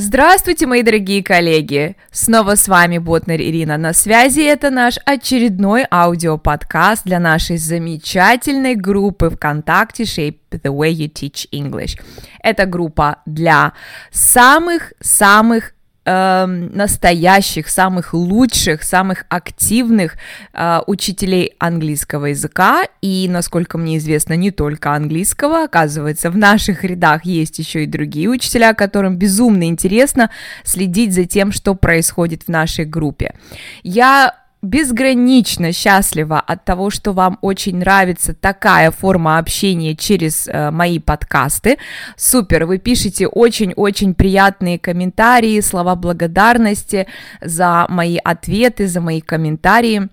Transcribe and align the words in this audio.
Здравствуйте, 0.00 0.68
мои 0.68 0.84
дорогие 0.84 1.24
коллеги! 1.24 1.96
Снова 2.12 2.54
с 2.54 2.68
вами 2.68 2.98
Ботнер 2.98 3.40
Ирина 3.40 3.76
на 3.76 3.92
связи. 3.92 4.38
Это 4.42 4.70
наш 4.70 4.94
очередной 5.04 5.86
аудиоподкаст 5.90 7.02
для 7.04 7.18
нашей 7.18 7.56
замечательной 7.56 8.76
группы 8.76 9.28
ВКонтакте 9.28 10.04
Shape 10.04 10.38
the 10.52 10.70
Way 10.72 10.92
You 10.92 11.12
Teach 11.12 11.48
English. 11.52 12.00
Это 12.40 12.66
группа 12.66 13.22
для 13.26 13.72
самых-самых 14.12 15.74
э, 16.08 16.46
настоящих, 16.46 17.68
самых 17.68 18.14
лучших, 18.14 18.82
самых 18.82 19.24
активных 19.28 20.16
э, 20.54 20.80
учителей 20.86 21.54
английского 21.58 22.26
языка. 22.26 22.84
И, 23.02 23.26
насколько 23.28 23.78
мне 23.78 23.98
известно, 23.98 24.34
не 24.34 24.50
только 24.50 24.94
английского. 24.94 25.64
Оказывается, 25.64 26.30
в 26.30 26.36
наших 26.36 26.84
рядах 26.84 27.24
есть 27.24 27.58
еще 27.58 27.84
и 27.84 27.86
другие 27.86 28.28
учителя, 28.28 28.72
которым 28.72 29.16
безумно 29.16 29.64
интересно 29.64 30.30
следить 30.64 31.12
за 31.12 31.24
тем, 31.24 31.52
что 31.52 31.74
происходит 31.74 32.44
в 32.44 32.48
нашей 32.48 32.84
группе. 32.86 33.34
Я 33.82 34.34
безгранично 34.68 35.72
счастлива 35.72 36.40
от 36.40 36.64
того, 36.64 36.90
что 36.90 37.12
вам 37.12 37.38
очень 37.40 37.76
нравится 37.76 38.34
такая 38.34 38.90
форма 38.90 39.38
общения 39.38 39.96
через 39.96 40.46
э, 40.46 40.70
мои 40.70 40.98
подкасты. 40.98 41.78
Супер, 42.16 42.66
вы 42.66 42.78
пишете 42.78 43.26
очень-очень 43.26 44.14
приятные 44.14 44.78
комментарии, 44.78 45.60
слова 45.60 45.96
благодарности 45.96 47.06
за 47.40 47.86
мои 47.88 48.18
ответы, 48.22 48.86
за 48.86 49.00
мои 49.00 49.20
комментарии. 49.20 50.08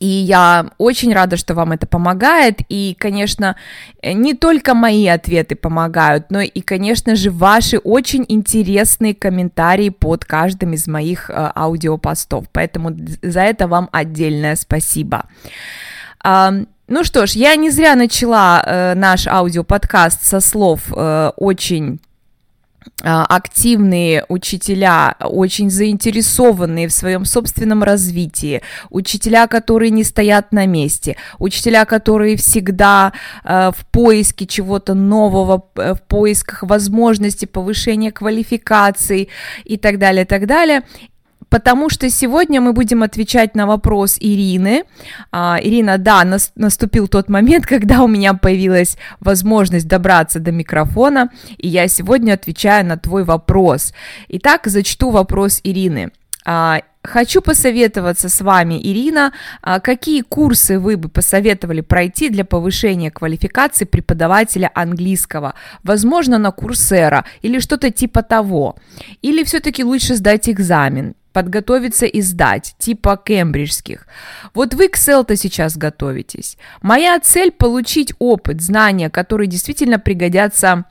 И 0.00 0.06
я 0.06 0.70
очень 0.78 1.12
рада, 1.12 1.36
что 1.36 1.54
вам 1.54 1.72
это 1.72 1.86
помогает. 1.86 2.60
И, 2.68 2.96
конечно, 2.98 3.56
не 4.02 4.34
только 4.34 4.74
мои 4.74 5.06
ответы 5.06 5.56
помогают, 5.56 6.30
но 6.30 6.40
и, 6.40 6.60
конечно 6.60 7.16
же, 7.16 7.30
ваши 7.30 7.78
очень 7.78 8.24
интересные 8.28 9.14
комментарии 9.14 9.88
под 9.90 10.24
каждым 10.24 10.74
из 10.74 10.86
моих 10.86 11.30
э, 11.30 11.52
аудиопостов. 11.54 12.46
Поэтому 12.52 12.96
за 13.22 13.40
это 13.40 13.66
вам 13.66 13.88
отдельное 13.92 14.56
спасибо. 14.56 15.26
Э, 16.24 16.50
ну 16.88 17.04
что 17.04 17.26
ж, 17.26 17.32
я 17.32 17.54
не 17.56 17.70
зря 17.70 17.96
начала 17.96 18.62
э, 18.64 18.94
наш 18.94 19.26
аудиоподкаст 19.26 20.24
со 20.24 20.40
слов 20.40 20.80
э, 20.94 21.32
очень 21.36 22.00
активные 23.02 24.24
учителя, 24.28 25.16
очень 25.20 25.70
заинтересованные 25.70 26.88
в 26.88 26.92
своем 26.92 27.24
собственном 27.24 27.82
развитии, 27.82 28.62
учителя, 28.90 29.46
которые 29.46 29.90
не 29.90 30.04
стоят 30.04 30.52
на 30.52 30.66
месте, 30.66 31.16
учителя, 31.38 31.84
которые 31.84 32.36
всегда 32.36 33.12
э, 33.44 33.70
в 33.76 33.86
поиске 33.86 34.46
чего-то 34.46 34.94
нового, 34.94 35.64
в 35.74 36.00
поисках 36.08 36.62
возможности 36.62 37.44
повышения 37.44 38.10
квалификации 38.10 39.28
и 39.64 39.76
так 39.76 39.98
далее, 39.98 40.24
так 40.24 40.46
далее 40.46 40.82
потому 41.48 41.90
что 41.90 42.10
сегодня 42.10 42.60
мы 42.60 42.72
будем 42.72 43.02
отвечать 43.02 43.54
на 43.54 43.66
вопрос 43.66 44.16
Ирины. 44.20 44.84
А, 45.32 45.58
Ирина, 45.62 45.98
да, 45.98 46.24
нас, 46.24 46.52
наступил 46.56 47.08
тот 47.08 47.28
момент, 47.28 47.66
когда 47.78 48.02
у 48.02 48.08
меня 48.08 48.34
появилась 48.34 48.96
возможность 49.20 49.88
добраться 49.88 50.40
до 50.40 50.52
микрофона, 50.52 51.30
и 51.56 51.68
я 51.68 51.88
сегодня 51.88 52.34
отвечаю 52.34 52.86
на 52.86 52.96
твой 52.96 53.24
вопрос. 53.24 53.92
Итак, 54.28 54.62
зачту 54.66 55.10
вопрос 55.10 55.60
Ирины. 55.64 56.10
А, 56.50 56.80
хочу 57.02 57.42
посоветоваться 57.42 58.28
с 58.28 58.40
вами, 58.40 58.80
Ирина, 58.80 59.32
а, 59.60 59.80
какие 59.80 60.22
курсы 60.22 60.78
вы 60.78 60.96
бы 60.96 61.08
посоветовали 61.08 61.82
пройти 61.82 62.30
для 62.30 62.44
повышения 62.44 63.10
квалификации 63.10 63.84
преподавателя 63.84 64.70
английского? 64.74 65.54
Возможно, 65.82 66.38
на 66.38 66.50
Курсера 66.50 67.24
или 67.42 67.58
что-то 67.58 67.90
типа 67.90 68.22
того. 68.22 68.76
Или 69.20 69.44
все-таки 69.44 69.84
лучше 69.84 70.14
сдать 70.14 70.48
экзамен? 70.48 71.14
Подготовиться 71.38 72.04
и 72.04 72.20
сдать, 72.20 72.74
типа 72.78 73.16
кембриджских. 73.16 74.08
Вот 74.54 74.74
вы 74.74 74.88
к 74.88 74.96
Excel-то 74.96 75.36
сейчас 75.36 75.76
готовитесь. 75.76 76.58
Моя 76.82 77.20
цель 77.20 77.52
получить 77.52 78.12
опыт, 78.18 78.60
знания, 78.60 79.08
которые 79.08 79.46
действительно 79.46 80.00
пригодятся 80.00 80.84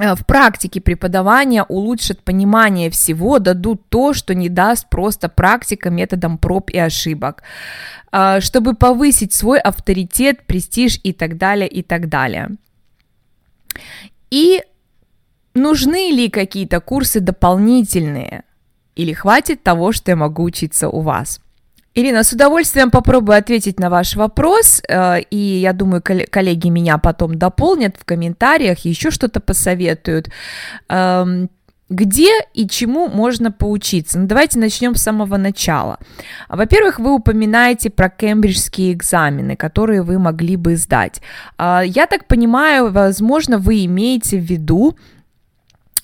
э, 0.00 0.16
в 0.16 0.26
практике 0.26 0.80
преподавания 0.80 1.62
улучшат 1.62 2.18
понимание 2.24 2.90
всего, 2.90 3.38
дадут 3.38 3.88
то, 3.90 4.12
что 4.12 4.34
не 4.34 4.48
даст 4.48 4.90
просто 4.90 5.28
практика 5.28 5.88
методом 5.88 6.36
проб 6.36 6.70
и 6.70 6.78
ошибок, 6.78 7.44
э, 8.10 8.40
чтобы 8.40 8.74
повысить 8.74 9.32
свой 9.32 9.60
авторитет, 9.60 10.46
престиж 10.46 10.98
и 11.04 11.12
так 11.12 11.36
далее, 11.36 11.68
и 11.68 11.84
так 11.84 12.08
далее. 12.08 12.48
И 14.32 14.64
нужны 15.54 16.10
ли 16.10 16.28
какие-то 16.28 16.80
курсы 16.80 17.20
дополнительные? 17.20 18.42
Или 18.96 19.12
хватит 19.12 19.62
того, 19.62 19.92
что 19.92 20.10
я 20.10 20.16
могу 20.16 20.42
учиться 20.42 20.88
у 20.88 21.00
вас? 21.00 21.40
Ирина, 21.94 22.22
с 22.22 22.32
удовольствием 22.32 22.90
попробую 22.90 23.36
ответить 23.36 23.80
на 23.80 23.90
ваш 23.90 24.14
вопрос, 24.14 24.80
э, 24.88 25.22
и 25.30 25.36
я 25.36 25.72
думаю, 25.72 26.02
коллеги 26.02 26.68
меня 26.68 26.98
потом 26.98 27.34
дополнят 27.34 27.96
в 27.98 28.04
комментариях, 28.04 28.78
еще 28.84 29.10
что-то 29.10 29.40
посоветуют. 29.40 30.30
Эм, 30.88 31.50
где 31.88 32.30
и 32.54 32.68
чему 32.68 33.08
можно 33.08 33.50
поучиться? 33.50 34.20
Ну, 34.20 34.28
давайте 34.28 34.60
начнем 34.60 34.94
с 34.94 35.02
самого 35.02 35.36
начала. 35.36 35.98
Во-первых, 36.48 37.00
вы 37.00 37.12
упоминаете 37.12 37.90
про 37.90 38.08
кембриджские 38.08 38.92
экзамены, 38.92 39.56
которые 39.56 40.02
вы 40.02 40.20
могли 40.20 40.54
бы 40.54 40.76
сдать. 40.76 41.20
Э, 41.58 41.80
я 41.84 42.06
так 42.06 42.28
понимаю, 42.28 42.92
возможно, 42.92 43.58
вы 43.58 43.84
имеете 43.86 44.38
в 44.38 44.44
виду 44.44 44.96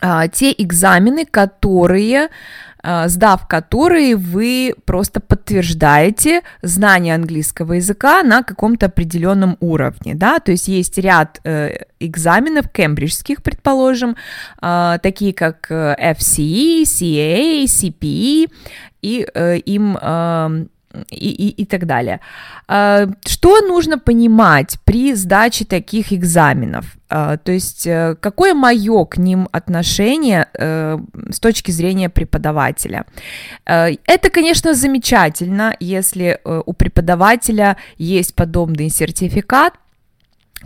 э, 0.00 0.22
те 0.32 0.52
экзамены, 0.58 1.24
которые 1.24 2.28
сдав 3.06 3.48
которые 3.48 4.16
вы 4.16 4.74
просто 4.84 5.20
подтверждаете 5.20 6.42
знание 6.62 7.14
английского 7.14 7.74
языка 7.74 8.22
на 8.22 8.42
каком-то 8.42 8.86
определенном 8.86 9.56
уровне, 9.60 10.14
да, 10.14 10.38
то 10.38 10.52
есть 10.52 10.68
есть 10.68 10.98
ряд 10.98 11.40
э, 11.44 11.78
экзаменов 12.00 12.68
кембриджских, 12.70 13.42
предположим, 13.42 14.16
э, 14.62 14.98
такие 15.02 15.32
как 15.32 15.70
э, 15.70 15.96
FCE, 16.14 16.82
CAA, 16.82 17.64
CPE, 17.64 18.50
и 19.02 19.26
э, 19.34 19.58
им 19.58 19.96
э, 20.00 20.66
и, 21.10 21.30
и, 21.30 21.62
и 21.62 21.64
так 21.64 21.86
далее. 21.86 22.20
А, 22.68 23.08
что 23.26 23.60
нужно 23.60 23.98
понимать 23.98 24.78
при 24.84 25.14
сдаче 25.14 25.64
таких 25.64 26.12
экзаменов? 26.12 26.96
А, 27.08 27.36
то 27.36 27.52
есть 27.52 27.86
э, 27.86 28.16
какое 28.20 28.54
мое 28.54 29.04
к 29.04 29.18
ним 29.18 29.48
отношение 29.52 30.48
э, 30.54 30.98
с 31.30 31.40
точки 31.40 31.70
зрения 31.70 32.08
преподавателя? 32.08 33.04
Э, 33.64 33.90
это, 34.06 34.30
конечно, 34.30 34.74
замечательно, 34.74 35.76
если 35.80 36.40
у 36.44 36.72
преподавателя 36.72 37.76
есть 37.98 38.34
подобный 38.34 38.88
сертификат, 38.88 39.74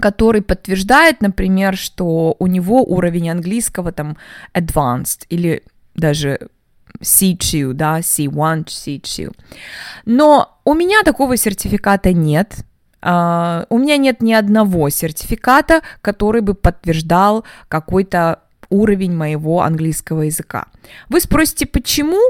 который 0.01 0.43
подтверждает, 0.43 1.21
например, 1.21 1.77
что 1.77 2.37
у 2.39 2.47
него 2.47 2.83
уровень 2.83 3.31
английского 3.31 3.93
там 3.93 4.17
advanced 4.55 5.27
или 5.29 5.63
даже 5.95 6.49
C2, 7.01 7.73
да, 7.73 8.01
C1, 8.01 8.65
C2. 8.67 9.35
Но 10.05 10.59
у 10.65 10.75
меня 10.75 11.03
такого 11.03 11.37
сертификата 11.37 12.13
нет. 12.13 12.65
Uh, 13.03 13.65
у 13.71 13.79
меня 13.79 13.97
нет 13.97 14.21
ни 14.21 14.35
одного 14.35 14.91
сертификата, 14.91 15.81
который 16.03 16.43
бы 16.43 16.53
подтверждал 16.53 17.47
какой-то 17.69 18.41
уровень 18.69 19.15
моего 19.15 19.63
английского 19.63 20.23
языка. 20.23 20.67
Вы 21.09 21.21
спросите, 21.21 21.67
почему? 21.67 22.21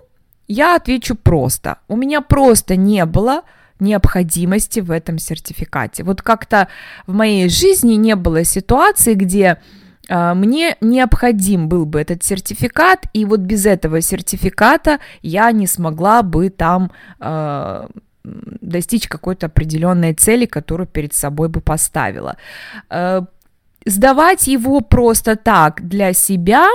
Я 0.47 0.77
отвечу 0.77 1.17
просто. 1.17 1.79
У 1.89 1.97
меня 1.97 2.21
просто 2.21 2.77
не 2.77 3.05
было 3.05 3.43
необходимости 3.81 4.81
в 4.81 4.91
этом 4.91 5.19
сертификате. 5.19 6.03
Вот 6.03 6.23
как-то 6.23 6.69
в 7.07 7.15
моей 7.15 7.49
жизни 7.49 7.95
не 7.95 8.15
было 8.15 8.45
ситуации, 8.45 9.15
где 9.15 9.47
а, 9.53 9.59
мне 10.11 10.77
необходим 10.81 11.69
был 11.69 11.87
бы 11.87 12.01
этот 12.01 12.25
сертификат, 12.25 13.07
и 13.13 13.25
вот 13.25 13.41
без 13.41 13.67
этого 13.67 14.01
сертификата 14.01 14.99
я 15.23 15.53
не 15.53 15.67
смогла 15.67 16.23
бы 16.23 16.51
там 16.51 16.91
э, 17.21 17.89
достичь 18.25 19.07
какой-то 19.07 19.47
определенной 19.47 20.15
цели, 20.15 20.47
которую 20.47 20.87
перед 20.87 21.15
собой 21.15 21.49
бы 21.49 21.61
поставила. 21.61 22.37
Э, 22.91 23.23
сдавать 23.87 24.49
его 24.49 24.81
просто 24.81 25.37
так 25.37 25.87
для 25.87 26.13
себя, 26.13 26.69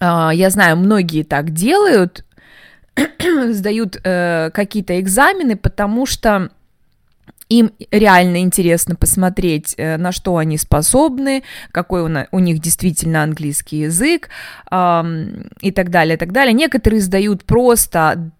я 0.00 0.50
знаю, 0.50 0.76
многие 0.76 1.22
так 1.22 1.52
делают, 1.52 2.24
сдают 3.50 3.98
э, 4.04 4.50
какие-то 4.52 5.00
экзамены, 5.00 5.56
потому 5.56 6.06
что 6.06 6.50
им 7.48 7.72
реально 7.90 8.40
интересно 8.40 8.96
посмотреть, 8.96 9.74
э, 9.76 9.96
на 9.96 10.12
что 10.12 10.36
они 10.36 10.58
способны, 10.58 11.42
какой 11.70 12.26
у 12.30 12.38
них 12.38 12.58
действительно 12.58 13.22
английский 13.22 13.78
язык 13.80 14.28
и 14.66 15.72
так 15.72 15.90
далее, 15.90 16.14
и 16.14 16.18
так 16.18 16.32
далее. 16.32 16.52
Некоторые 16.52 17.00
сдают 17.00 17.44
просто 17.44 18.30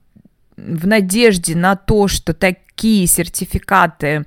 в 0.56 0.86
надежде 0.86 1.56
на 1.56 1.76
то, 1.76 2.08
что 2.08 2.32
такие 2.32 3.06
сертификаты 3.06 4.24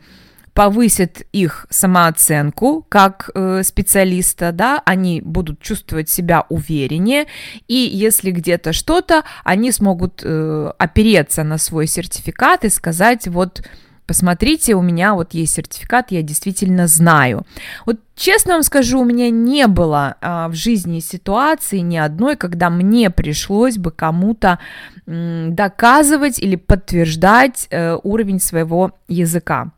повысит 0.54 1.22
их 1.34 1.68
самооценку 1.70 2.84
как 2.90 3.30
э, 3.36 3.62
специалиста, 3.64 4.52
да, 4.52 4.82
они 4.86 5.22
будут 5.22 5.62
чувствовать 5.62 6.10
себя 6.10 6.46
увереннее, 6.50 7.28
и 7.68 7.76
если 7.76 8.32
где-то 8.32 8.74
что-то, 8.74 9.24
они 9.44 9.72
смогут 9.72 10.22
э, 10.24 10.72
опереться 10.80 11.44
на 11.44 11.60
свой 11.60 11.86
сертификат 11.86 12.66
и 12.66 12.70
сказать, 12.70 13.28
вот, 13.28 13.62
посмотрите, 14.08 14.74
у 14.74 14.82
меня 14.82 15.14
вот 15.14 15.34
есть 15.34 15.54
сертификат, 15.54 16.12
я 16.12 16.24
действительно 16.24 16.88
знаю. 16.88 17.46
Вот 17.86 18.00
честно 18.16 18.54
вам 18.54 18.64
скажу, 18.64 19.02
у 19.02 19.06
меня 19.06 19.30
не 19.30 19.68
было 19.68 20.16
а, 20.22 20.48
в 20.48 20.56
жизни 20.56 21.00
ситуации 21.00 21.80
ни 21.80 21.98
одной, 21.98 22.38
когда 22.38 22.70
мне 22.70 23.10
пришлось 23.10 23.78
бы 23.78 23.92
кому-то 23.92 24.60
доказывать 25.06 26.38
или 26.38 26.58
подтверждать 26.58 27.68
э, 27.70 27.98
уровень 28.04 28.42
своего 28.42 28.92
языка. 29.08 29.72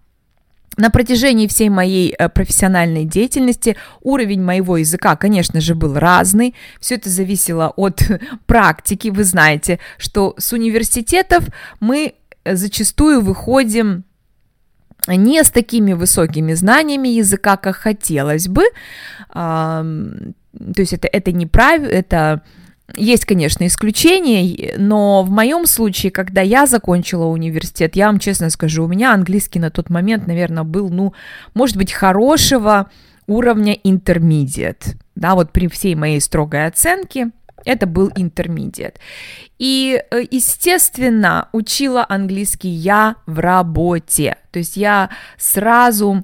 На 0.77 0.89
протяжении 0.89 1.45
всей 1.45 1.69
моей 1.69 2.15
э, 2.17 2.29
профессиональной 2.29 3.05
деятельности 3.05 3.75
уровень 4.01 4.41
моего 4.41 4.77
языка, 4.77 5.15
конечно 5.15 5.61
же, 5.61 5.75
был 5.75 5.99
разный. 5.99 6.55
Все 6.79 6.95
это 6.95 7.09
зависело 7.09 7.73
от 7.75 8.01
практики. 8.47 9.09
Вы 9.09 9.23
знаете, 9.23 9.79
что 9.99 10.33
с 10.37 10.51
университетов 10.51 11.43
мы 11.79 12.15
зачастую 12.45 13.21
выходим 13.21 14.05
не 15.07 15.43
с 15.43 15.49
такими 15.49 15.93
высокими 15.93 16.53
знаниями 16.53 17.07
языка, 17.09 17.57
как 17.57 17.75
хотелось 17.75 18.47
бы. 18.47 18.63
То 19.33 19.83
есть 20.77 20.93
это, 20.93 21.07
это 21.07 21.31
не 21.31 21.45
прав... 21.45 21.81
это 21.81 22.41
есть, 22.95 23.25
конечно, 23.25 23.67
исключения, 23.67 24.73
но 24.77 25.23
в 25.23 25.29
моем 25.29 25.65
случае, 25.65 26.11
когда 26.11 26.41
я 26.41 26.65
закончила 26.65 27.25
университет, 27.25 27.95
я 27.95 28.07
вам 28.07 28.19
честно 28.19 28.49
скажу, 28.49 28.83
у 28.83 28.87
меня 28.87 29.13
английский 29.13 29.59
на 29.59 29.69
тот 29.69 29.89
момент, 29.89 30.25
наверное, 30.27 30.63
был, 30.63 30.89
ну, 30.89 31.13
может 31.53 31.77
быть, 31.77 31.91
хорошего 31.91 32.89
уровня 33.27 33.75
intermediate, 33.75 34.95
да, 35.15 35.35
вот 35.35 35.51
при 35.51 35.67
всей 35.67 35.93
моей 35.93 36.19
строгой 36.19 36.65
оценке, 36.65 37.29
это 37.65 37.85
был 37.85 38.09
intermediate. 38.09 38.95
И, 39.57 40.01
э, 40.11 40.21
естественно, 40.31 41.49
учила 41.51 42.05
английский 42.07 42.69
я 42.69 43.15
в 43.25 43.39
работе. 43.39 44.37
То 44.51 44.59
есть 44.59 44.77
я 44.77 45.09
сразу 45.37 46.23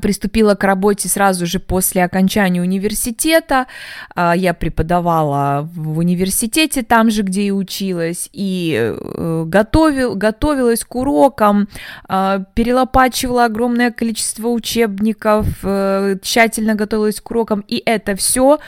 приступила 0.00 0.54
к 0.54 0.64
работе 0.64 1.08
сразу 1.08 1.46
же 1.46 1.58
после 1.58 2.04
окончания 2.04 2.60
университета. 2.60 3.66
А, 4.14 4.34
я 4.36 4.54
преподавала 4.54 5.68
в 5.74 5.98
университете, 5.98 6.82
там 6.82 7.10
же, 7.10 7.22
где 7.22 7.42
и 7.42 7.50
училась, 7.50 8.28
и 8.32 8.76
э, 8.78 9.44
готовил, 9.46 10.14
готовилась 10.14 10.84
к 10.84 10.94
урокам, 10.94 11.68
а, 12.08 12.44
перелопачивала 12.54 13.46
огромное 13.46 13.90
количество 13.90 14.48
учебников, 14.48 15.46
э, 15.62 16.16
тщательно 16.22 16.74
готовилась 16.74 17.20
к 17.20 17.30
урокам, 17.30 17.64
и 17.66 17.82
это 17.84 18.16
все 18.16 18.58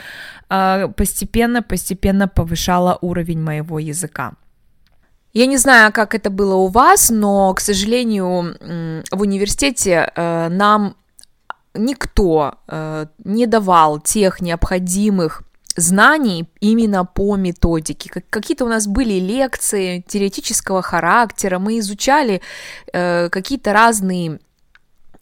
постепенно-постепенно 0.47 2.27
повышало 2.27 2.99
уровень 3.01 3.41
моего 3.41 3.79
языка. 3.79 4.33
Я 5.33 5.47
не 5.47 5.57
знаю, 5.57 5.91
как 5.91 6.13
это 6.13 6.29
было 6.29 6.53
у 6.55 6.67
вас, 6.67 7.09
но, 7.09 7.51
к 7.55 7.59
сожалению, 7.59 8.55
в 9.11 9.21
университете 9.21 10.11
э, 10.15 10.49
нам 10.49 10.95
никто 11.77 12.55
э, 12.67 13.05
не 13.23 13.47
давал 13.47 13.99
тех 13.99 14.41
необходимых 14.41 15.43
знаний 15.75 16.49
именно 16.59 17.05
по 17.05 17.35
методике. 17.35 18.23
Какие-то 18.29 18.65
у 18.65 18.69
нас 18.69 18.87
были 18.87 19.19
лекции 19.19 20.03
теоретического 20.07 20.81
характера, 20.81 21.59
мы 21.59 21.79
изучали 21.79 22.41
э, 22.93 23.29
какие-то 23.29 23.73
разные 23.73 24.39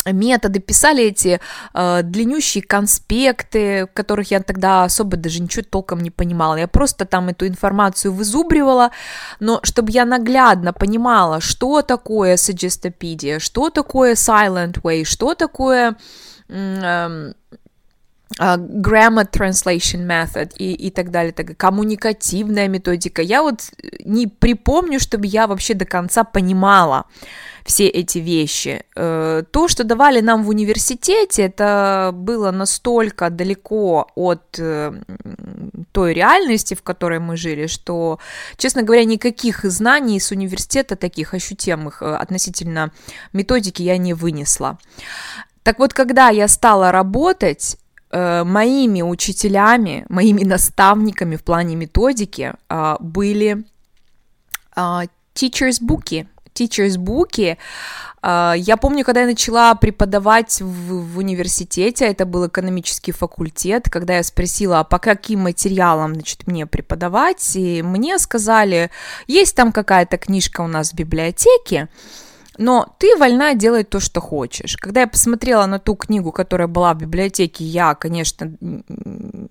методы, 0.06 0.60
писали 0.60 1.06
эти 1.06 1.40
э, 1.74 2.02
длиннющие 2.04 2.64
конспекты, 2.64 3.86
в 3.86 3.94
которых 3.94 4.32
я 4.32 4.42
тогда 4.42 4.84
особо 4.84 5.18
даже 5.18 5.42
ничего 5.42 5.64
толком 5.64 6.02
не 6.02 6.12
понимала. 6.12 6.56
Я 6.56 6.68
просто 6.68 7.06
там 7.06 7.30
эту 7.30 7.48
информацию 7.48 8.12
вызубривала, 8.12 8.92
но 9.40 9.60
чтобы 9.64 9.92
я 9.92 10.06
наглядно 10.06 10.74
понимала, 10.74 11.40
что 11.40 11.82
такое 11.82 12.36
Suggestoppedia, 12.36 13.40
что 13.40 13.70
такое 13.70 14.16
Silent 14.16 14.82
Way, 14.82 15.06
что 15.06 15.36
такое 15.36 15.96
uh, 18.40 18.58
grammar 18.58 19.30
translation 19.30 20.06
method 20.06 20.54
и, 20.58 20.74
и 20.74 20.90
так 20.90 21.12
далее, 21.12 21.32
так, 21.32 21.58
коммуникативная 21.58 22.68
методика. 22.68 23.22
Я 23.22 23.42
вот 23.42 23.62
не 24.06 24.28
припомню, 24.28 25.00
чтобы 25.00 25.28
я 25.28 25.48
вообще 25.48 25.74
до 25.74 25.86
конца 25.86 26.24
понимала 26.24 27.06
все 27.66 27.88
эти 27.88 28.18
вещи. 28.18 28.84
Э, 28.96 29.44
то, 29.52 29.68
что 29.68 29.84
давали 29.84 30.22
нам 30.22 30.44
в 30.44 30.50
университете, 30.50 31.44
это 31.44 32.12
было 32.14 32.52
настолько 32.52 33.30
далеко 33.30 34.12
от 34.16 34.60
э, 34.60 34.94
той 35.92 36.14
реальности, 36.14 36.74
в 36.74 36.82
которой 36.82 37.20
мы 37.20 37.38
жили, 37.38 37.68
что, 37.68 38.20
честно 38.58 38.84
говоря, 38.84 39.06
никаких 39.06 39.64
знаний 39.64 40.20
с 40.20 40.32
университета 40.32 40.96
таких 40.96 41.34
ощутимых 41.34 42.02
относительно 42.02 42.92
методики 43.32 43.82
я 43.82 43.98
не 43.98 44.14
вынесла. 44.14 44.78
Так 45.64 45.80
вот, 45.80 45.94
когда 45.94 46.30
я 46.30 46.48
стала 46.48 46.92
работать, 46.92 47.78
э, 48.12 48.44
моими 48.44 49.02
учителями, 49.02 50.06
моими 50.10 50.44
наставниками 50.46 51.36
в 51.36 51.44
плане 51.44 51.76
методики 51.76 52.54
э, 52.70 52.96
были 53.00 53.64
э, 54.76 55.08
teachers 55.34 55.78
буки. 55.82 56.28
Teachers 56.54 56.98
буки. 56.98 57.58
Э, 58.22 58.54
я 58.58 58.78
помню, 58.78 59.06
когда 59.06 59.22
я 59.22 59.28
начала 59.28 59.74
преподавать 59.76 60.62
в, 60.62 61.14
в 61.14 61.18
университете, 61.18 62.06
это 62.06 62.26
был 62.26 62.48
экономический 62.48 63.14
факультет, 63.14 63.90
когда 63.90 64.18
я 64.18 64.24
спросила, 64.24 64.80
а 64.80 64.84
по 64.84 65.00
каким 65.00 65.42
материалам, 65.42 66.14
значит, 66.14 66.46
мне 66.46 66.66
преподавать, 66.68 67.56
и 67.56 67.82
мне 67.82 68.20
сказали, 68.20 68.92
есть 69.28 69.56
там 69.56 69.72
какая-то 69.72 70.18
книжка 70.18 70.62
у 70.62 70.68
нас 70.68 70.92
в 70.92 70.96
библиотеке, 70.96 71.88
но 72.58 72.96
ты 73.00 73.16
вольна 73.18 73.56
делать 73.56 73.90
то, 73.90 74.00
что 74.00 74.22
хочешь. 74.22 74.78
Когда 74.78 75.02
я 75.02 75.08
посмотрела 75.08 75.66
на 75.66 75.80
ту 75.80 75.96
книгу, 75.96 76.32
которая 76.32 76.68
была 76.68 76.94
в 76.94 76.98
библиотеке, 76.98 77.64
я, 77.64 77.96
конечно, 77.96 78.52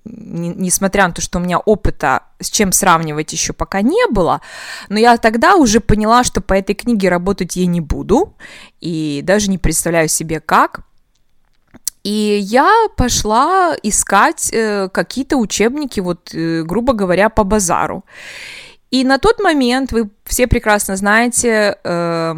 несмотря 0.04 1.08
на 1.08 1.14
то, 1.14 1.20
что 1.20 1.38
у 1.38 1.42
меня 1.42 1.58
опыта 1.58 2.22
с 2.38 2.50
чем 2.50 2.72
сравнивать 2.72 3.32
еще 3.32 3.52
пока 3.52 3.82
не 3.82 4.06
было, 4.10 4.40
но 4.88 4.98
я 4.98 5.16
тогда 5.16 5.56
уже 5.56 5.80
поняла, 5.80 6.24
что 6.24 6.40
по 6.40 6.54
этой 6.54 6.74
книге 6.74 7.08
работать 7.08 7.56
я 7.56 7.66
не 7.66 7.80
буду, 7.80 8.34
и 8.80 9.20
даже 9.24 9.50
не 9.50 9.58
представляю 9.58 10.08
себе 10.08 10.40
как. 10.40 10.80
И 12.04 12.38
я 12.42 12.88
пошла 12.96 13.76
искать 13.82 14.50
э, 14.52 14.88
какие-то 14.88 15.36
учебники, 15.36 16.00
вот, 16.00 16.34
э, 16.34 16.62
грубо 16.62 16.94
говоря, 16.94 17.28
по 17.28 17.44
базару. 17.44 18.04
И 18.92 19.04
на 19.04 19.18
тот 19.18 19.40
момент, 19.40 19.92
вы 19.92 20.10
все 20.24 20.46
прекрасно 20.46 20.96
знаете, 20.96 21.76
э, 21.82 22.34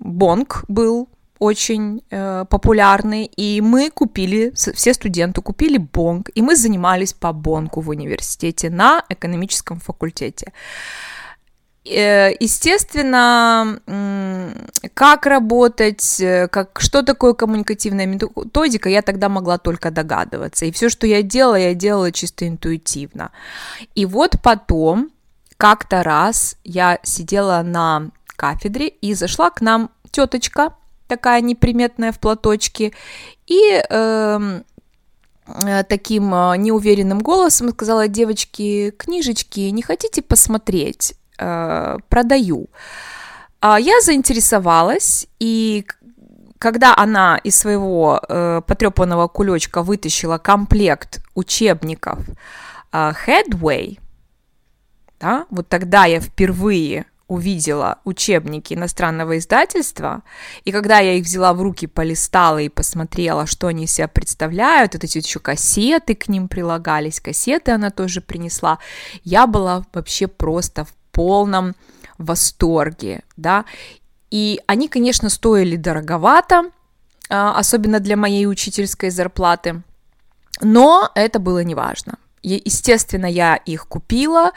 Бонг 0.00 0.64
был 0.68 1.08
очень 1.38 2.02
э, 2.10 2.44
популярный, 2.48 3.24
и 3.24 3.60
мы 3.60 3.90
купили, 3.90 4.52
все 4.54 4.94
студенты 4.94 5.42
купили 5.42 5.76
бонг, 5.76 6.30
и 6.36 6.40
мы 6.40 6.54
занимались 6.54 7.12
по 7.12 7.32
бонгу 7.32 7.80
в 7.80 7.88
университете 7.88 8.70
на 8.70 9.04
экономическом 9.08 9.80
факультете. 9.80 10.52
Э, 11.84 12.30
естественно, 12.38 13.80
как 14.94 15.26
работать, 15.26 16.20
э, 16.20 16.46
как, 16.46 16.80
что 16.80 17.02
такое 17.02 17.34
коммуникативная 17.34 18.06
методика, 18.06 18.88
я 18.88 19.02
тогда 19.02 19.28
могла 19.28 19.58
только 19.58 19.90
догадываться. 19.90 20.64
И 20.64 20.70
все, 20.70 20.88
что 20.88 21.06
я 21.08 21.22
делала, 21.22 21.56
я 21.56 21.74
делала 21.74 22.12
чисто 22.12 22.46
интуитивно. 22.46 23.32
И 23.96 24.06
вот 24.06 24.36
потом, 24.42 25.10
как-то 25.62 26.02
раз 26.02 26.56
я 26.64 26.98
сидела 27.04 27.62
на 27.62 28.10
кафедре 28.34 28.88
и 28.88 29.14
зашла 29.14 29.48
к 29.48 29.60
нам 29.60 29.90
теточка, 30.10 30.74
такая 31.06 31.40
неприметная 31.40 32.10
в 32.10 32.18
платочке, 32.18 32.92
и 33.46 33.80
эм, 33.88 34.64
э, 35.46 35.84
таким 35.84 36.34
э, 36.34 36.56
неуверенным 36.56 37.20
голосом 37.20 37.70
сказала, 37.70 38.08
девочки, 38.08 38.90
книжечки, 38.90 39.60
не 39.60 39.82
хотите 39.82 40.20
посмотреть? 40.20 41.14
Э, 41.38 41.98
продаю. 42.08 42.66
А 43.60 43.78
я 43.78 44.00
заинтересовалась, 44.00 45.28
и 45.38 45.86
когда 46.58 46.92
она 46.96 47.38
из 47.44 47.56
своего 47.56 48.20
э, 48.28 48.62
потрепанного 48.66 49.28
кулечка 49.28 49.84
вытащила 49.84 50.38
комплект 50.38 51.22
учебников 51.36 52.18
э, 52.90 53.12
Headway, 53.26 54.01
да, 55.22 55.46
вот 55.50 55.68
тогда 55.68 56.04
я 56.04 56.20
впервые 56.20 57.06
увидела 57.28 58.00
учебники 58.04 58.74
иностранного 58.74 59.38
издательства, 59.38 60.22
и 60.64 60.72
когда 60.72 60.98
я 60.98 61.14
их 61.14 61.24
взяла 61.24 61.54
в 61.54 61.62
руки, 61.62 61.86
полистала 61.86 62.58
и 62.58 62.68
посмотрела, 62.68 63.46
что 63.46 63.68
они 63.68 63.86
себя 63.86 64.08
представляют, 64.08 64.94
это 64.96 65.06
еще 65.06 65.38
кассеты 65.38 66.14
к 66.14 66.28
ним 66.28 66.48
прилагались, 66.48 67.20
кассеты 67.20 67.70
она 67.70 67.90
тоже 67.90 68.20
принесла, 68.20 68.80
я 69.22 69.46
была 69.46 69.86
вообще 69.94 70.26
просто 70.26 70.84
в 70.84 70.92
полном 71.12 71.74
восторге, 72.18 73.22
да, 73.36 73.64
и 74.30 74.60
они, 74.66 74.88
конечно, 74.88 75.30
стоили 75.30 75.76
дороговато, 75.76 76.70
особенно 77.28 78.00
для 78.00 78.16
моей 78.16 78.46
учительской 78.46 79.10
зарплаты. 79.10 79.82
Но 80.60 81.10
это 81.14 81.38
было 81.38 81.62
неважно. 81.62 82.18
Естественно, 82.42 83.26
я 83.26 83.56
их 83.56 83.86
купила, 83.86 84.52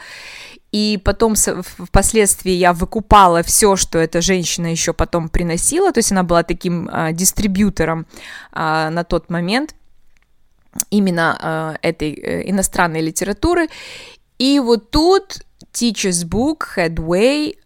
и 0.72 1.00
потом 1.04 1.34
впоследствии 1.36 2.52
я 2.52 2.72
выкупала 2.72 3.42
все, 3.42 3.76
что 3.76 3.98
эта 3.98 4.20
женщина 4.20 4.66
еще 4.66 4.92
потом 4.92 5.28
приносила, 5.28 5.92
то 5.92 5.98
есть 5.98 6.12
она 6.12 6.22
была 6.22 6.42
таким 6.42 6.88
а, 6.92 7.12
дистрибьютором 7.12 8.06
а, 8.52 8.90
на 8.90 9.04
тот 9.04 9.30
момент 9.30 9.74
именно 10.90 11.38
а, 11.40 11.76
этой 11.82 12.12
а, 12.12 12.40
иностранной 12.50 13.00
литературы. 13.00 13.68
И 14.38 14.58
вот 14.58 14.90
тут 14.90 15.44
Teacher's 15.72 16.28
Book, 16.28 16.64
Headway, 16.76 17.54
Э, 17.54 17.65